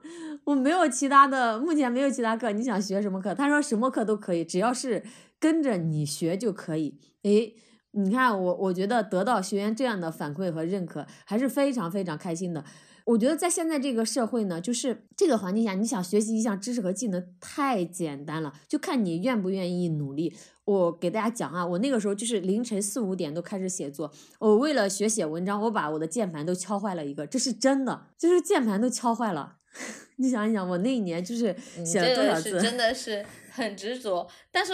[0.45, 2.53] 我没有其他的，目前没有其他课。
[2.53, 5.03] 你想学什么课？”他说：“什么课都可以，只要是
[5.39, 7.55] 跟着你学就可以。”诶，
[7.93, 12.65] 你看我，我觉得得到学员这样的反馈和认可，还是非常非常开心的。
[13.09, 20.37] 我觉得在现在这个社会呢，就是这个环境下，你想学习一项知识和技能太简单了，就看你愿不愿意努力。
[20.67, 29.57] 我给大家讲啊，我那个时候就是凌晨四五点都开始写作，我为了学写文章，我把我的键盘都敲坏了一个，这是真的，就是键盘都敲坏了。
[30.17, 32.61] 你想一想，我那一年就是写了多少字？
[32.61, 34.73] 真的是很执着，但是。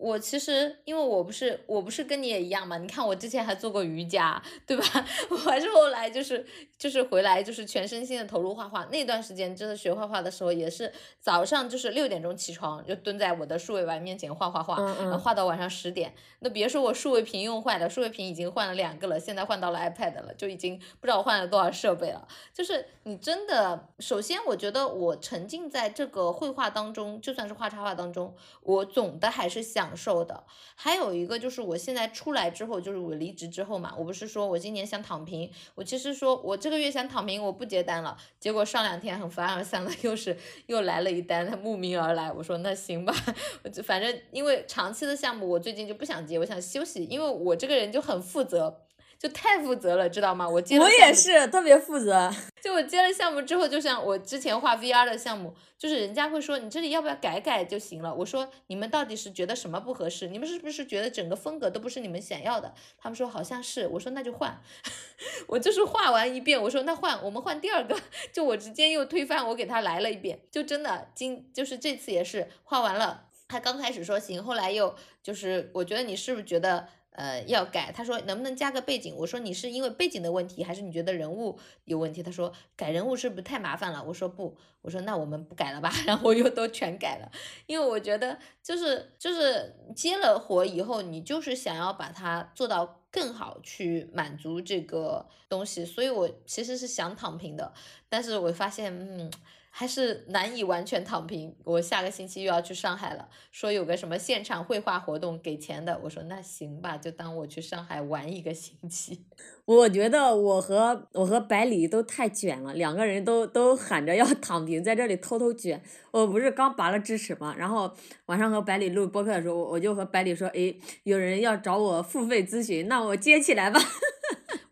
[0.00, 4.82] 我其实，因为我不是我不是跟你也一样嘛，你看我之前还做过瑜伽，对吧？
[5.28, 6.42] 我还是后来就是
[6.78, 8.82] 就是回来就是全身心的投入画画。
[8.86, 16.14] 那段时间真的学画画的时候，也是早上就是六点钟起床，就蹲在我的数位板面前画画画，然后画到晚上十点。
[16.38, 22.26] 那别说我数位屏用坏了，数位屏已经换了两个了，现在换到了 iPad 了，就已经不知道我换了多少设备了。
[22.54, 29.89] 就是你真的，首先我觉得我沉浸在这个绘画当中，就算是画插画当中，我总的还是想。
[29.96, 30.44] 受的。
[30.74, 38.16] 还有一个就是我现在出来之后，就是我离职之后嘛，我不是说我今年想躺平，我其实说我这个月想躺平，我不接单了。
[38.38, 42.32] 结果上两天很凡尔赛的，又是又来了一单，他慕名而来。
[42.32, 43.14] 我说那行吧，
[43.64, 48.82] 我就反正因为长期的项目，我最近就不想接，我想休息，因为我这个人就很负责。
[49.20, 50.48] 就太负责了，知道吗？
[50.48, 52.34] 我接我也是特别负责。
[52.62, 58.14] 就我接了项目之后，就像我之前画 VR 的项目，就是人家会说你这里要不要改改就行了。
[58.14, 60.28] 我说你们到底是觉得什么不合适？
[60.28, 62.72] 你们是不是觉得整个风格都不是你们想要的？
[62.96, 63.86] 他们说好像是。
[63.88, 64.58] 我说那就换。
[65.48, 67.94] 我就是画完一遍，我说那换，我们换第二个。
[68.32, 70.40] 就我直接又推翻，我给他来了一遍。
[70.50, 76.88] 就真的今就是这次也是画完了，他刚开始说行，后来又就是我觉得你是不是觉得？
[77.12, 79.14] 呃，要改，他说能不能加个背景？
[79.16, 82.22] 我说你是因为背景的问题，还是你觉得人物有问题？
[82.22, 84.02] 他说改人物是不是太麻烦了？
[84.04, 87.30] 我说不，我说那我们不改了吧， 然后我又都全改了，
[87.66, 97.72] 因为我觉得就是就是接了活以后，你就是想要把它做到更好，去满足这个东西，所以我其实是想躺平的，
[98.08, 99.30] 但是我发现，嗯。
[99.72, 101.54] 还是难以完全躺平。
[101.64, 105.98] 我下个星期又要去上海了，说有个什么现场绘画活动给钱的。
[106.02, 109.24] 我说那行吧，就当我去上海玩一个星期。
[109.64, 115.80] 我觉得我和我和百里都太卷了，两个人都都喊着要躺平，在这里偷偷卷。
[116.10, 117.54] 我不是刚拔了智齿吗？
[117.56, 117.94] 然后
[118.26, 123.80] 晚上和百里录播客的时候，我就和百里说：“哎，有人要找我付费咨询，那我接起来吧。”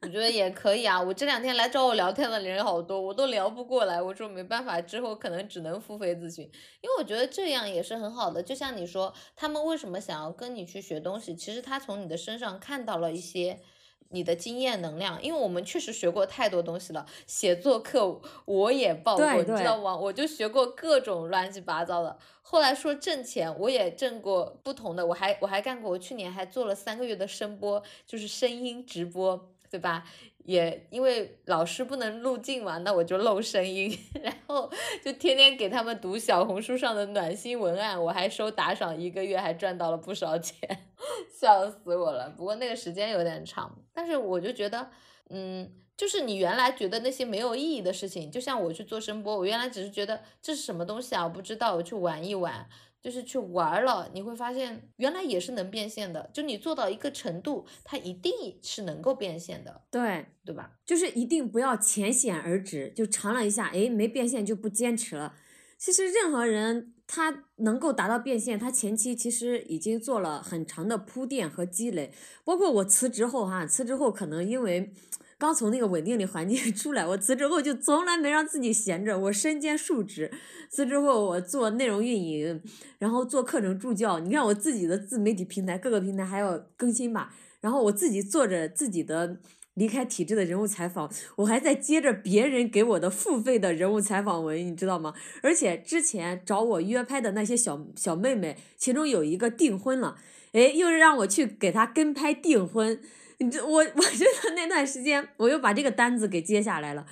[0.08, 4.00] 我觉得也可以啊，我这两天来找我聊天的人好多，我都聊不过来。
[4.00, 6.44] 我说没办法，之后可能只能付费咨询，
[6.80, 8.42] 因为我觉得这样也是很好的。
[8.42, 11.36] 就像你说，他们为什么想要跟你去学东西？
[11.36, 13.60] 其实他从你的身上看到了一些
[14.08, 17.04] 你的经验能量，因为我们确实学过太多东西了。
[17.26, 19.94] 写作课我也报过，你知道吗？
[19.94, 22.16] 我就学过各种乱七八糟的。
[22.40, 29.50] 后来说挣钱，我也挣过不同的，我还我还干过，我去年还做了三个月的声波，就是声音直播。
[29.70, 30.04] 对吧？
[30.44, 34.70] 也因为老师不能录镜嘛，那我就露声音， 然后
[35.04, 40.86] 就天天给他们读小红书上的暖心文案，我还收打赏，一个月还赚到了不少钱，
[41.38, 42.30] 笑死我了。
[42.30, 44.88] 不过那个时间有点长，但是我就觉得，
[45.28, 52.66] 嗯，就是你原来觉得那些没有意义的事情，就像我去做声波，我原来只是觉得这是什么东西啊，我不知道，我去玩一玩。
[53.08, 56.28] 就是去玩了，你会发现原来也是能变现的。
[56.30, 59.80] 就你做到一个程度，它一定是能够变现的。
[59.90, 60.72] 对，对吧？
[60.84, 65.34] 就是一定不要浅显而止，就尝了一下，哎，没变现就不坚持了。
[65.78, 72.12] 其实任何人他能够达到变现，他前期其实已经做了很长的铺垫和积累。
[72.44, 74.92] 包括我辞职后哈，辞职后可能因为。
[75.38, 80.30] 刚从那个稳定的环境 出来，我辞职后就从来没让自己闲着，我身兼数职。
[80.68, 82.60] 辞职后我做内容运营，
[82.98, 84.18] 然后做课程助教。
[84.18, 87.32] 你看我自己的自媒体平台，各个平台还要更新吧。
[87.60, 89.38] 然后我自己做着自己的
[89.74, 95.14] 离开体制的人物采访，我还在接着别人给我的付费的人物采访文，你知道吗？
[95.42, 100.16] 而且之前找我约拍的那些小小妹妹，其中有一个订婚了，
[100.52, 103.00] 哎，又是让我去给她跟拍订婚。
[103.38, 107.06] 你这我 我觉得那段时间我又把这个单子给接下来了，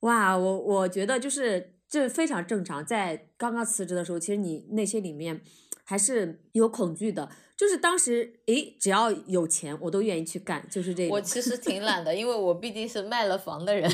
[0.00, 5.40] 哇，我我觉得就是这非常正常，在刚刚辞职的时候，其实你内心里面
[5.84, 11.14] 还是有恐惧的，就是当时诶，只要有钱我都愿意去干，就是这个。
[11.14, 13.88] 我其实挺懒的，因为我毕竟是卖了房的人，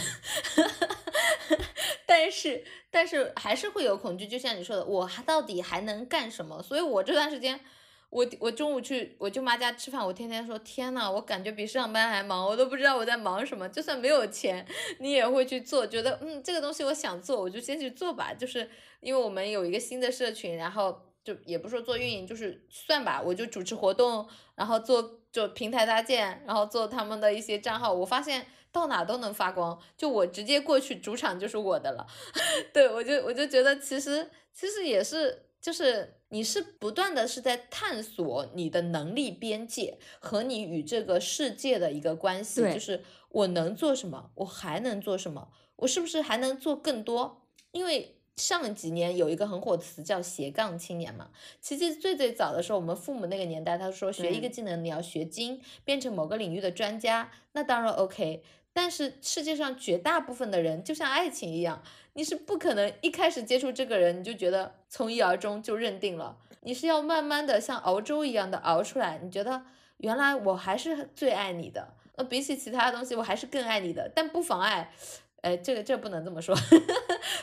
[2.07, 6.63] 但是但是还是会有恐惧，就像你说的，我还到底还能干什么？
[6.63, 7.61] 所以我这段时间。
[8.11, 13.69] 我我中午去我舅妈家吃饭，我天天说天呐，我感觉比上班还忙，我都不知道我在忙什么。
[13.69, 14.67] 就算没有钱，
[15.01, 18.33] 你也会去做，觉得嗯这个东西我想做，我就先去做吧。
[18.33, 27.93] 就是因为我们有一个新的社群，然后就也不说做运营，就是算吧，我就主持活动，然后做就平台搭建，然后做他们的一些账号。
[27.93, 32.07] 我发现到哪都能发光，就我直接过去主场就是我的了。
[32.73, 35.45] 对我就我就觉得其实其实也是。
[35.61, 47.43] 就是你是不断的是在探索你的能力边界和你与这个世界的一个关系，就是我能做什么，我还能做什么，我是不是还能做更多？
[47.73, 51.31] 因为上几年有一个很火的词叫斜杠青年嘛，
[51.61, 58.45] 其实最最早的时候，我们父母那个年代，他说学一个技能你要学精，变成某个领域的专家，那当然 OK。
[58.73, 61.83] 但是世界上绝大部分的人就像爱情一样，
[62.19, 69.21] 你是不可能一开始接触这个人你就觉得从一而终就认定了，你是要慢慢的像熬粥一样的熬出来。
[69.23, 69.63] 你觉得
[69.99, 74.91] 原来我还是最爱你的，那，比起其他的东西我还是更爱你的，但不妨碍，
[75.43, 76.57] 哎，这个这不能这么说，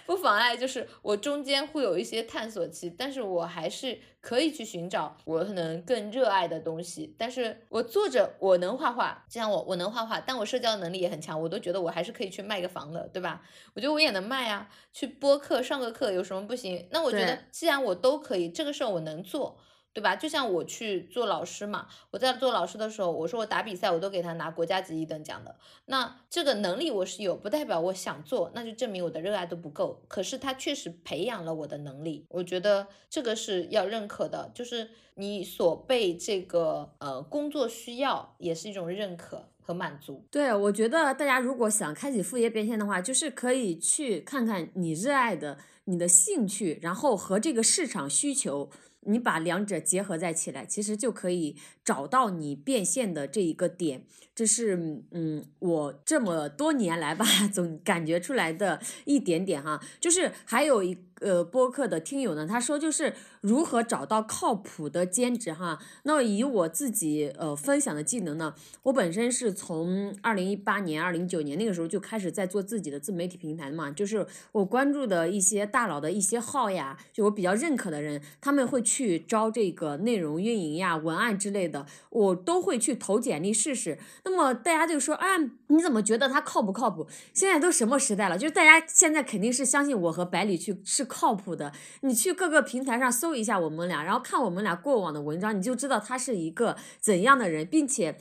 [0.06, 7.16] 不妨碍就是我中间会有一些探索期，但是我还是可以去寻找我可能更热爱的东西。
[7.18, 13.42] 但是我做着我能画画，就像我我能画画，但我社交能力也很强，我都觉得我还是可以去卖个房的，对吧？
[13.74, 16.88] 我觉得我也能卖啊，去播课上个课有什么不行？
[16.92, 19.58] 那我觉得既然我都可以，这个事儿我能做。
[19.96, 20.14] 对吧？
[20.14, 25.56] 就像我去做老师嘛，我在做老师的时候，我说我打比赛，我都给他拿国家级一等奖的。
[25.86, 30.04] 那这个能力我是有，不代表我想做，那就证明我的热爱都不够。
[30.10, 34.52] 可是他确实培养了我的能力，我觉得这个是要认可的。
[34.54, 40.26] 就是你所被这个呃工作需要，也是一种认可和满足。
[40.30, 48.70] 对，我觉得大家如果想开启副业变现的话，就是可以去看看你热爱的、你的兴趣，然后和这个市场需求。
[49.06, 54.04] 你把两者结合在起来，其实就可以找到你变现的这一个点。
[54.34, 59.82] 这是嗯，我这么多年来吧， 总感觉出来的一点点哈。
[60.00, 65.80] 就是还有一呃播客的听友呢，他说就是如何找到靠谱的兼职哈。
[66.04, 68.54] 那以我自己呃分享的技能呢，
[68.84, 73.92] 我本身是从二零一八年、二零一九年那个时候就开始在做自己的自媒体平台嘛。
[73.92, 83.98] 就是我关注的一些大佬的一些号呀，就我比较认可的人，他们会去招这个内容运营呀、文案之类的，我都会去投简历试试。
[84.24, 85.38] 那么大家就说啊，
[85.68, 87.08] 你怎么觉得他靠不靠谱？
[87.34, 88.38] 现在都什么时代了？
[88.38, 91.72] 就是大家现在肯定是相信我和百里去是靠谱的。
[92.02, 97.66] 你去各个平台上搜一下我们俩，然后看我们俩过往的文章，你就知道他是一个怎样的人。
[97.66, 98.18] 并且，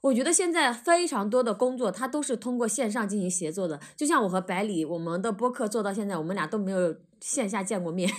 [0.00, 3.78] 我觉得现在非常多的工作，他都是通过线上进行协作的。
[3.94, 8.10] 就像我和百里，我们的播客做到现在，我们俩都没有线下见过面，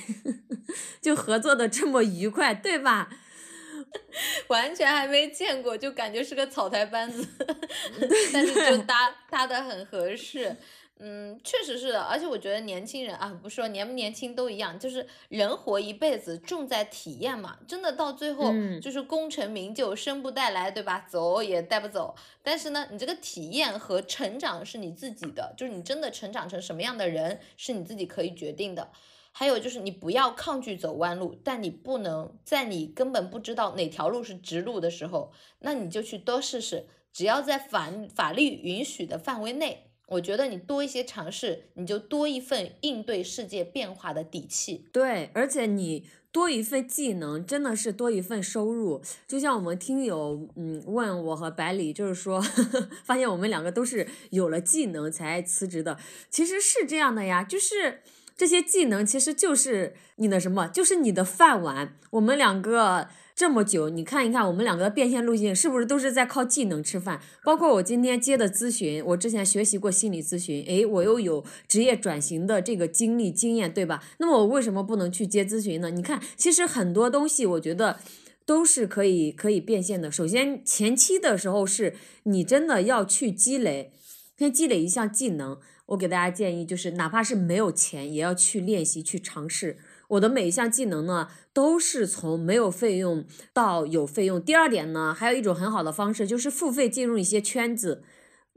[1.02, 3.10] 就合作的这么愉快，对吧？
[4.50, 7.26] 完全还没见过，就感觉是个草台班子，
[8.32, 8.96] 但是就搭
[9.30, 10.56] 搭的很合适。
[11.02, 17.58] 嗯，确实是的，而且我觉得年轻人啊，不是说年不年轻都一样，就是人活一辈子重在体验嘛。
[17.66, 21.06] 真的到最后就是功成名就，生不带来，对吧？
[21.10, 22.14] 走也带不走。
[22.44, 28.92] 但是呢，你这个体验和成长是你自己的，就是你真的成长成什么样的人，是你自己可以决定的。
[29.32, 36.88] 还有就是，你不要抗拒走弯路，但你不能在你根本不知道哪条路是直路的时候，那你就去多试试。
[37.14, 44.86] 只要在法法律允许的范围内，我觉得你多一些尝试，你就多一份应对世界变化的底气。
[44.92, 49.02] 对，而且你多一份技能，真的是多一份收入。
[49.28, 52.42] 就像我们听友嗯问我和百里，就是说
[53.04, 55.98] 发现我们两个都是有了技能才辞职的，
[56.30, 58.02] 其实是这样的呀，就是。
[58.40, 60.66] 这些技能其实就是你的什么？
[60.70, 61.98] 就是你的饭碗。
[62.12, 63.10] 我们两个
[63.40, 67.22] 这么久，你看一看我们两个的变现路径，是不是都是在靠技能吃饭？
[67.42, 74.04] 包括我今天接的咨询，我之前学习过心理咨询，诶，我又有职业转型的这个经历经验，对吧？
[74.18, 75.90] 那么我为什么不能去接咨询呢？
[75.90, 78.00] 你看，其实很多东西，我觉得
[78.46, 80.12] 都是可以可以变现的。
[80.12, 83.94] 首先，前期的时候是你真的要去积累，
[84.38, 85.58] 先积累一项技能。
[85.86, 89.78] 我给大家建议，就是哪怕是没有钱，也要去练习、去尝试。
[90.10, 94.42] 我的每一项技能呢，都是从没有费用到有费用。
[94.42, 98.04] 第二点呢，还有一种很好的方式，就是付费进入一些圈子。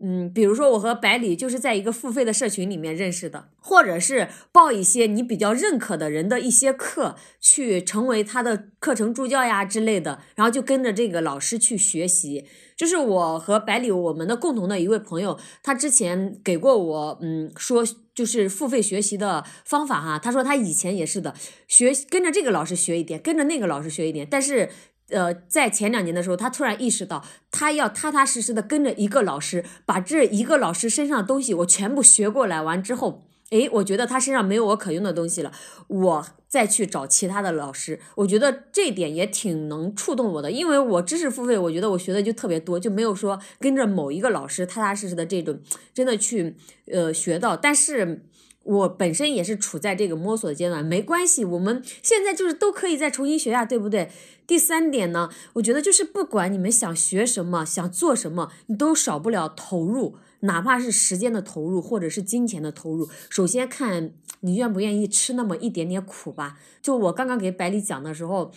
[0.04, 12.44] 嗯，比如说我和百里就是在一个付费的社群里面认识的，或者是报一些你比较认可的人的一些课，去成为他的课程助教呀之类的，然后就跟着这个老师去学习。
[12.76, 20.18] 就是我和百里我们的共同的一位朋友，他之前给过我，嗯，说就是付费学习的方法哈。
[20.18, 21.32] 他说他以前也是的，
[21.68, 24.68] 学跟着这个老师学一点，跟着那个老师学一点，但是。
[25.12, 32.60] 呃，在前两年的时候，他突然意识到，他要踏踏实实的跟着一个老师，把这一个老师身上的东西我全部学过来。
[32.62, 35.52] 完之后，诶，我觉得他身上没有我可用的东西了，
[35.86, 38.00] 我再去找其他的老师。
[38.16, 45.60] 我觉得这点也挺能触动我的，因为我知识付费，我觉得我学的就特别多，就没有说跟着某一个老师踏踏实实的这种
[45.92, 46.56] 真的去
[46.90, 47.56] 呃学到。
[47.56, 48.22] 但是。
[48.64, 54.10] 我本身也是处在这个摸索的阶段，没关系，我们现在就是都可以再重新学呀，对不对？
[54.46, 63.08] 第三点呢，我觉得就是不管你们想学什么，想做什么，你都少不了投入，哪怕是时间的投入或者是金钱的投入。
[63.28, 66.58] 首先看你愿不愿意吃那么一点点苦吧。
[66.80, 68.52] 就我刚刚给百里讲的时候。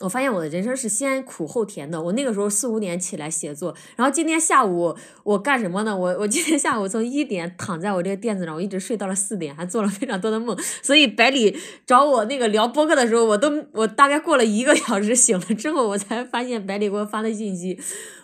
[0.00, 2.02] 我发现我的人生是先苦后甜的。
[2.02, 5.96] 我那个时候四五点起来写作，然后今天下午我干什么呢？
[5.96, 10.58] 我我今天下午从一点躺在我这个垫子上，我一直睡到了四点，还做了非常多的梦。
[10.82, 17.78] 所以百里找我那个聊播客的时候，我都我大概过了一个小时醒了之后，我才发现百里给我发的信息。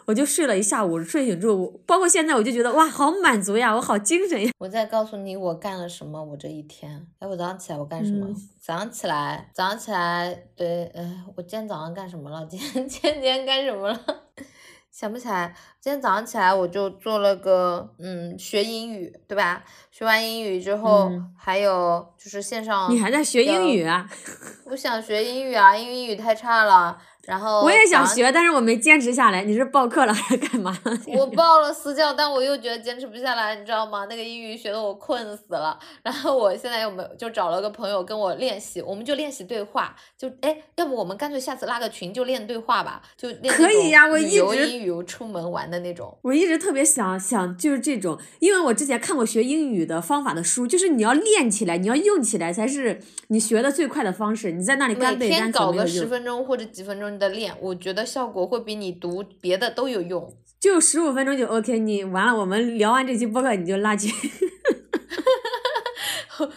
[0.07, 4.53] 我就睡了一下午，睡醒之后，包括现在，我就觉得哇，好满足呀，我好精神呀。
[4.59, 7.07] 我再告诉你我干了什么，我这一天。
[7.19, 8.29] 哎，我早上起来我干什么？
[8.61, 12.47] 早上起来，早上起来，对，呃，我今天早上干什么了？
[12.49, 14.01] 今天今天今天干什么了？
[14.93, 15.55] 想不起来。
[15.81, 19.63] 今天早上起来我就做了个，嗯，学英语，对吧？
[19.91, 22.91] 学完英语之后，还有就是线上。
[22.91, 24.09] 你还在学英语啊？
[24.67, 26.97] 我想学英语啊，因为英语太差了。
[27.27, 29.43] 然后我也想学，但是我没坚持下来。
[29.43, 30.77] 你是报课了还是干嘛？
[31.09, 34.07] 我报了私教，但我又觉得坚持不下来，你知道吗？
[34.09, 35.77] 那个英语学的我困死了。
[36.05, 39.97] 然后我现在又没就找了个朋友跟我练习，我们就练习对话。
[40.17, 43.03] 就哎，要不我们干脆下次拉个群就练对话吧？
[43.17, 46.17] 就练可以呀，我一直英语出门玩的那种。
[46.23, 54.53] 我一直特别想想就是这种，因为我之前看过学英语的方法的书，就是你要练起来，你要用起来才是你学的最快的方式。
[54.53, 57.16] 你在那里干背单词每天搞个十分钟或者几分钟。
[57.19, 60.37] 的练，我觉得效果会比你读别的都有用。
[60.61, 64.11] 就十五分钟就 OK，你完了，我们聊完这期播客你就拉群。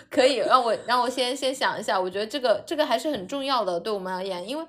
[0.10, 4.66] 可以让我让我先先想一下，我觉得这个这个还是很重要的，对我们而言，因为。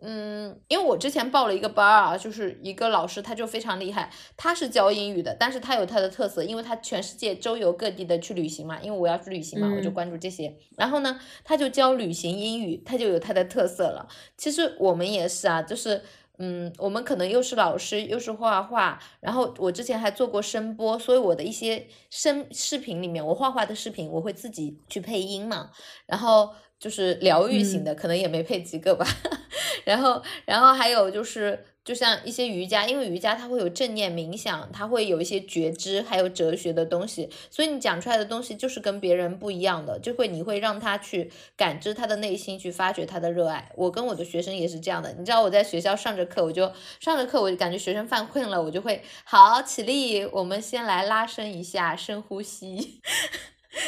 [0.00, 10.56] 嗯，因为我之前报了一个班儿啊，就是一个老师，他就非常厉害，他是教英语的，但是他有他的特色，因为他全世界周游各地的去旅行嘛，因为我要去旅行嘛，我就关注这些。
[10.76, 14.06] 然后呢，他就教旅行英语，他就有他的特色了。
[14.36, 16.00] 其实我们也是啊，就是
[16.38, 25.72] 嗯，我们可能又是老师，又是画画，然后我之前还做过声波，所以我的一些声视频里面，我画画的视频，我会自己去配音嘛，
[26.06, 26.50] 然后。
[26.78, 29.06] 就是疗愈型的，可能也没配几个吧。
[29.84, 43.70] 然后，然后还有就是，就像一些瑜伽，因为瑜伽它会有正念冥想，它会有一些觉知，还有哲学的东西，所以你讲出来的东西就是跟别人不一样的，就会你会让他去感知他的内心，去发掘他的热爱。
[43.76, 46.70] 我跟我的学生也是这样的，你知道我在学校上着课，我就
[47.00, 53.00] 上着课，我就感觉学生犯困了，我就会好起立，我们先来拉伸一下，深呼吸。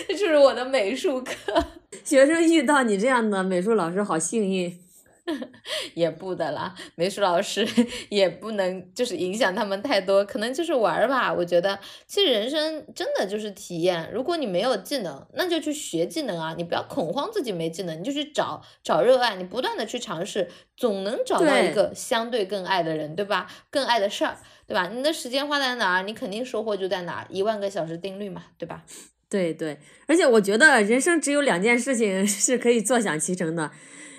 [0.09, 1.35] 这 就是我的美术课，
[2.05, 4.79] 学生遇到你这样的美术老师好幸运，
[5.95, 7.67] 也不的啦，美术老师
[8.11, 11.33] 也不能就是影响他们太多，可能就是玩儿吧。
[11.33, 23.47] 我觉得其实人生真的就是体验，如果你没有技能，那就去学技能啊，你不要恐慌自己没技能，你就去找找热爱，你不断的去尝试，总能找到一个相对更爱的人，对吧？
[23.71, 24.89] 更爱的事儿，对吧？
[24.89, 28.85] 你的时间花在哪儿，你肯定收获就在哪儿，一万个小时定律嘛，对吧？
[29.31, 29.79] 对对，
[30.09, 33.71] 而且我觉得人生只有两件事情 是可以坐享其成的，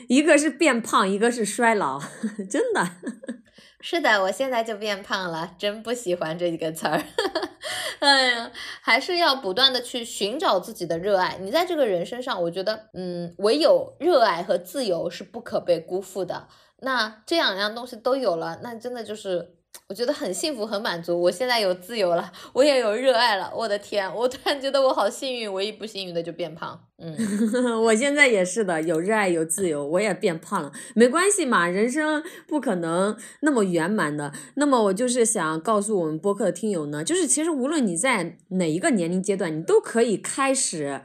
[0.08, 2.02] 一个是变胖，一个是衰老，
[2.50, 2.90] 真的。
[3.84, 7.04] 是的，我现在就变胖了，真不喜欢这几个词儿。
[8.00, 11.38] 哎呀，还是要不断的去寻找自己的热爱。
[11.42, 16.48] 你在这个人身上，我觉得，嗯，唯有热爱和自由是不可被辜负的。
[16.80, 19.56] 那这两样东西都有了，那真的就是。
[19.88, 21.22] 我觉得很幸福，很满足。
[21.22, 23.52] 我现在有自由了，我也有热爱了。
[23.54, 25.52] 我的天，我突然觉得我好幸运。
[25.52, 26.80] 唯一不幸运的就变胖。
[26.98, 27.14] 嗯，
[27.84, 30.72] 我现在也是的，有热爱，有自由，我也变胖了。
[30.96, 34.32] 没关系嘛，人生不可能那么圆满的。
[34.56, 41.02] 那么我就是想告诉我们播客的听友呢，就是其实无论你在哪一个年龄阶段，你都可以开始。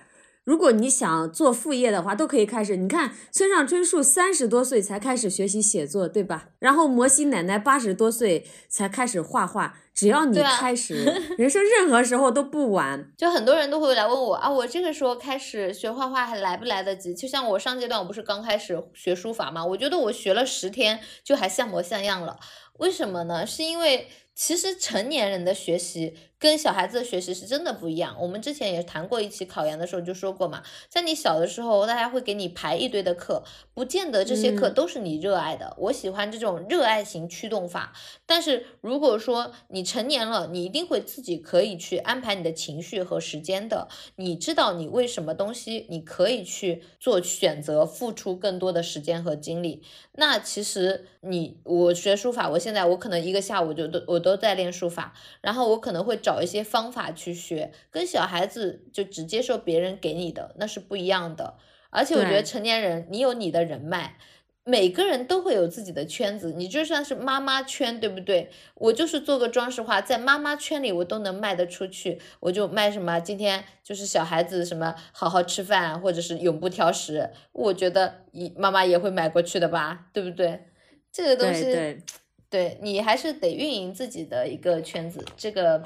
[0.47, 2.77] 如果你想做副业的话，都可以开始。
[2.77, 6.51] 你看，村上春树三十多岁才开始学习写作，对吧？
[6.61, 9.77] 然后摩西奶奶八十多岁才开始画画。
[9.93, 10.95] 只要你开始，
[11.37, 13.11] 人生任何时候都不晚。
[13.17, 17.13] 就很多人都会来问我啊，我这个时候开始学画画还来不来得及？
[17.13, 19.65] 就像我上阶段，我不是刚开始学书法嘛？
[19.67, 22.39] 我觉得我学了十天就还像模像样了。
[22.79, 23.45] 为什么呢？
[23.45, 26.15] 是因为其实成年人的学习。
[26.39, 28.15] 跟小孩子的学习是真的不一样。
[28.21, 35.75] 我们之前也谈过一期考研的时候就说过嘛，在你小的时候，大家会给你排一堆的课，不见得这些课都是你热爱的。
[35.79, 37.95] 我喜欢这种热爱型驱动法。
[38.27, 43.89] 但是如果说你成年了，你一定会自己可以去安排你的情绪和时间的。
[44.17, 49.83] 你知道你为什么东西，你可以去做选择，付出更多的时间和精力。
[50.13, 56.21] 那其实你我学书法，我现在我可能一个下午就都我都在练书法，然后我可能会。
[56.27, 61.55] 找一些方法去学，跟小孩子就只接受别人给你的那是不一样的。
[61.91, 64.17] 而且我觉得成年人，你有你的人脉，
[64.65, 66.53] 每个人都会有自己的圈子。
[66.57, 68.51] 你就算是妈妈圈，对不对？
[68.75, 72.21] 我就是做个装饰画，在妈妈圈里我都能卖得出去。
[72.41, 73.21] 我就卖什么？
[73.21, 78.25] 今天就是小孩子什么好好吃饭，或者是永不挑食，我觉得
[78.57, 80.67] 妈妈也会买过去的吧，对不对？
[81.13, 82.03] 这个东西，对对
[82.49, 85.25] 对你还是得运营自己的一个圈子。
[85.37, 85.83] 这个，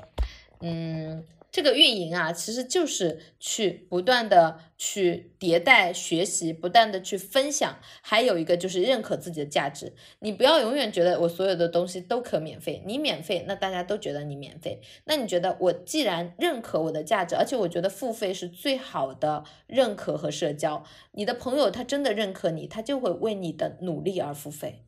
[0.60, 9.92] 嗯，这个运营啊，其实就是去不断的去迭代学习，不断的去分享，还有一个就是认可自己的价值。
[10.20, 14.80] 你不要永远觉得我所有的东西都可免费，你免费，那大家都觉得你免费。
[15.06, 24.84] 那你觉得我既然认可我的价值，而且我觉得付费是最好的认可和社交，你的朋友他真的认可你，他就会为你的努力而付费。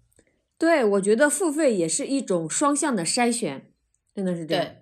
[0.62, 3.72] 对，我觉得付费也是一种双向的筛选，
[4.14, 4.64] 真的是这样。
[4.64, 4.76] 对，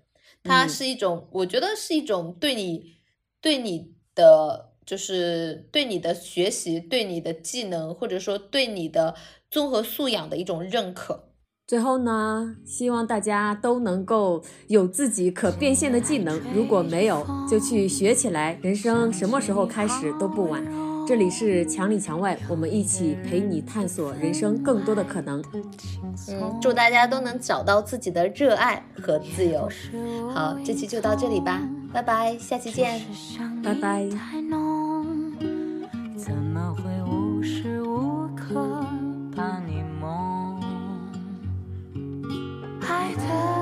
[0.45, 2.97] 它嗯是一种，我觉得是一种对你、
[3.41, 9.15] 对你的，就是对你的学习、对你的技能，或者说对你的
[9.51, 11.31] 综合素养的一种认可。
[11.67, 18.59] 最后呢，希望大家都能够有自己可变现的技能，如果没有，就去学起来。
[18.61, 20.63] 人生什么时候开始都不晚。
[21.11, 25.43] 这里是墙里墙外，我们一起陪你探索人生更多的可能。
[26.29, 29.69] 嗯，祝大家都能找到自己的热爱和自由。
[30.33, 31.61] 好，这期就到这里吧，
[31.93, 33.01] 拜拜，下期见。
[33.61, 34.09] 拜拜。
[36.17, 38.87] 怎么会无时无刻
[39.35, 40.63] 把你梦？
[42.89, 43.60] 爱的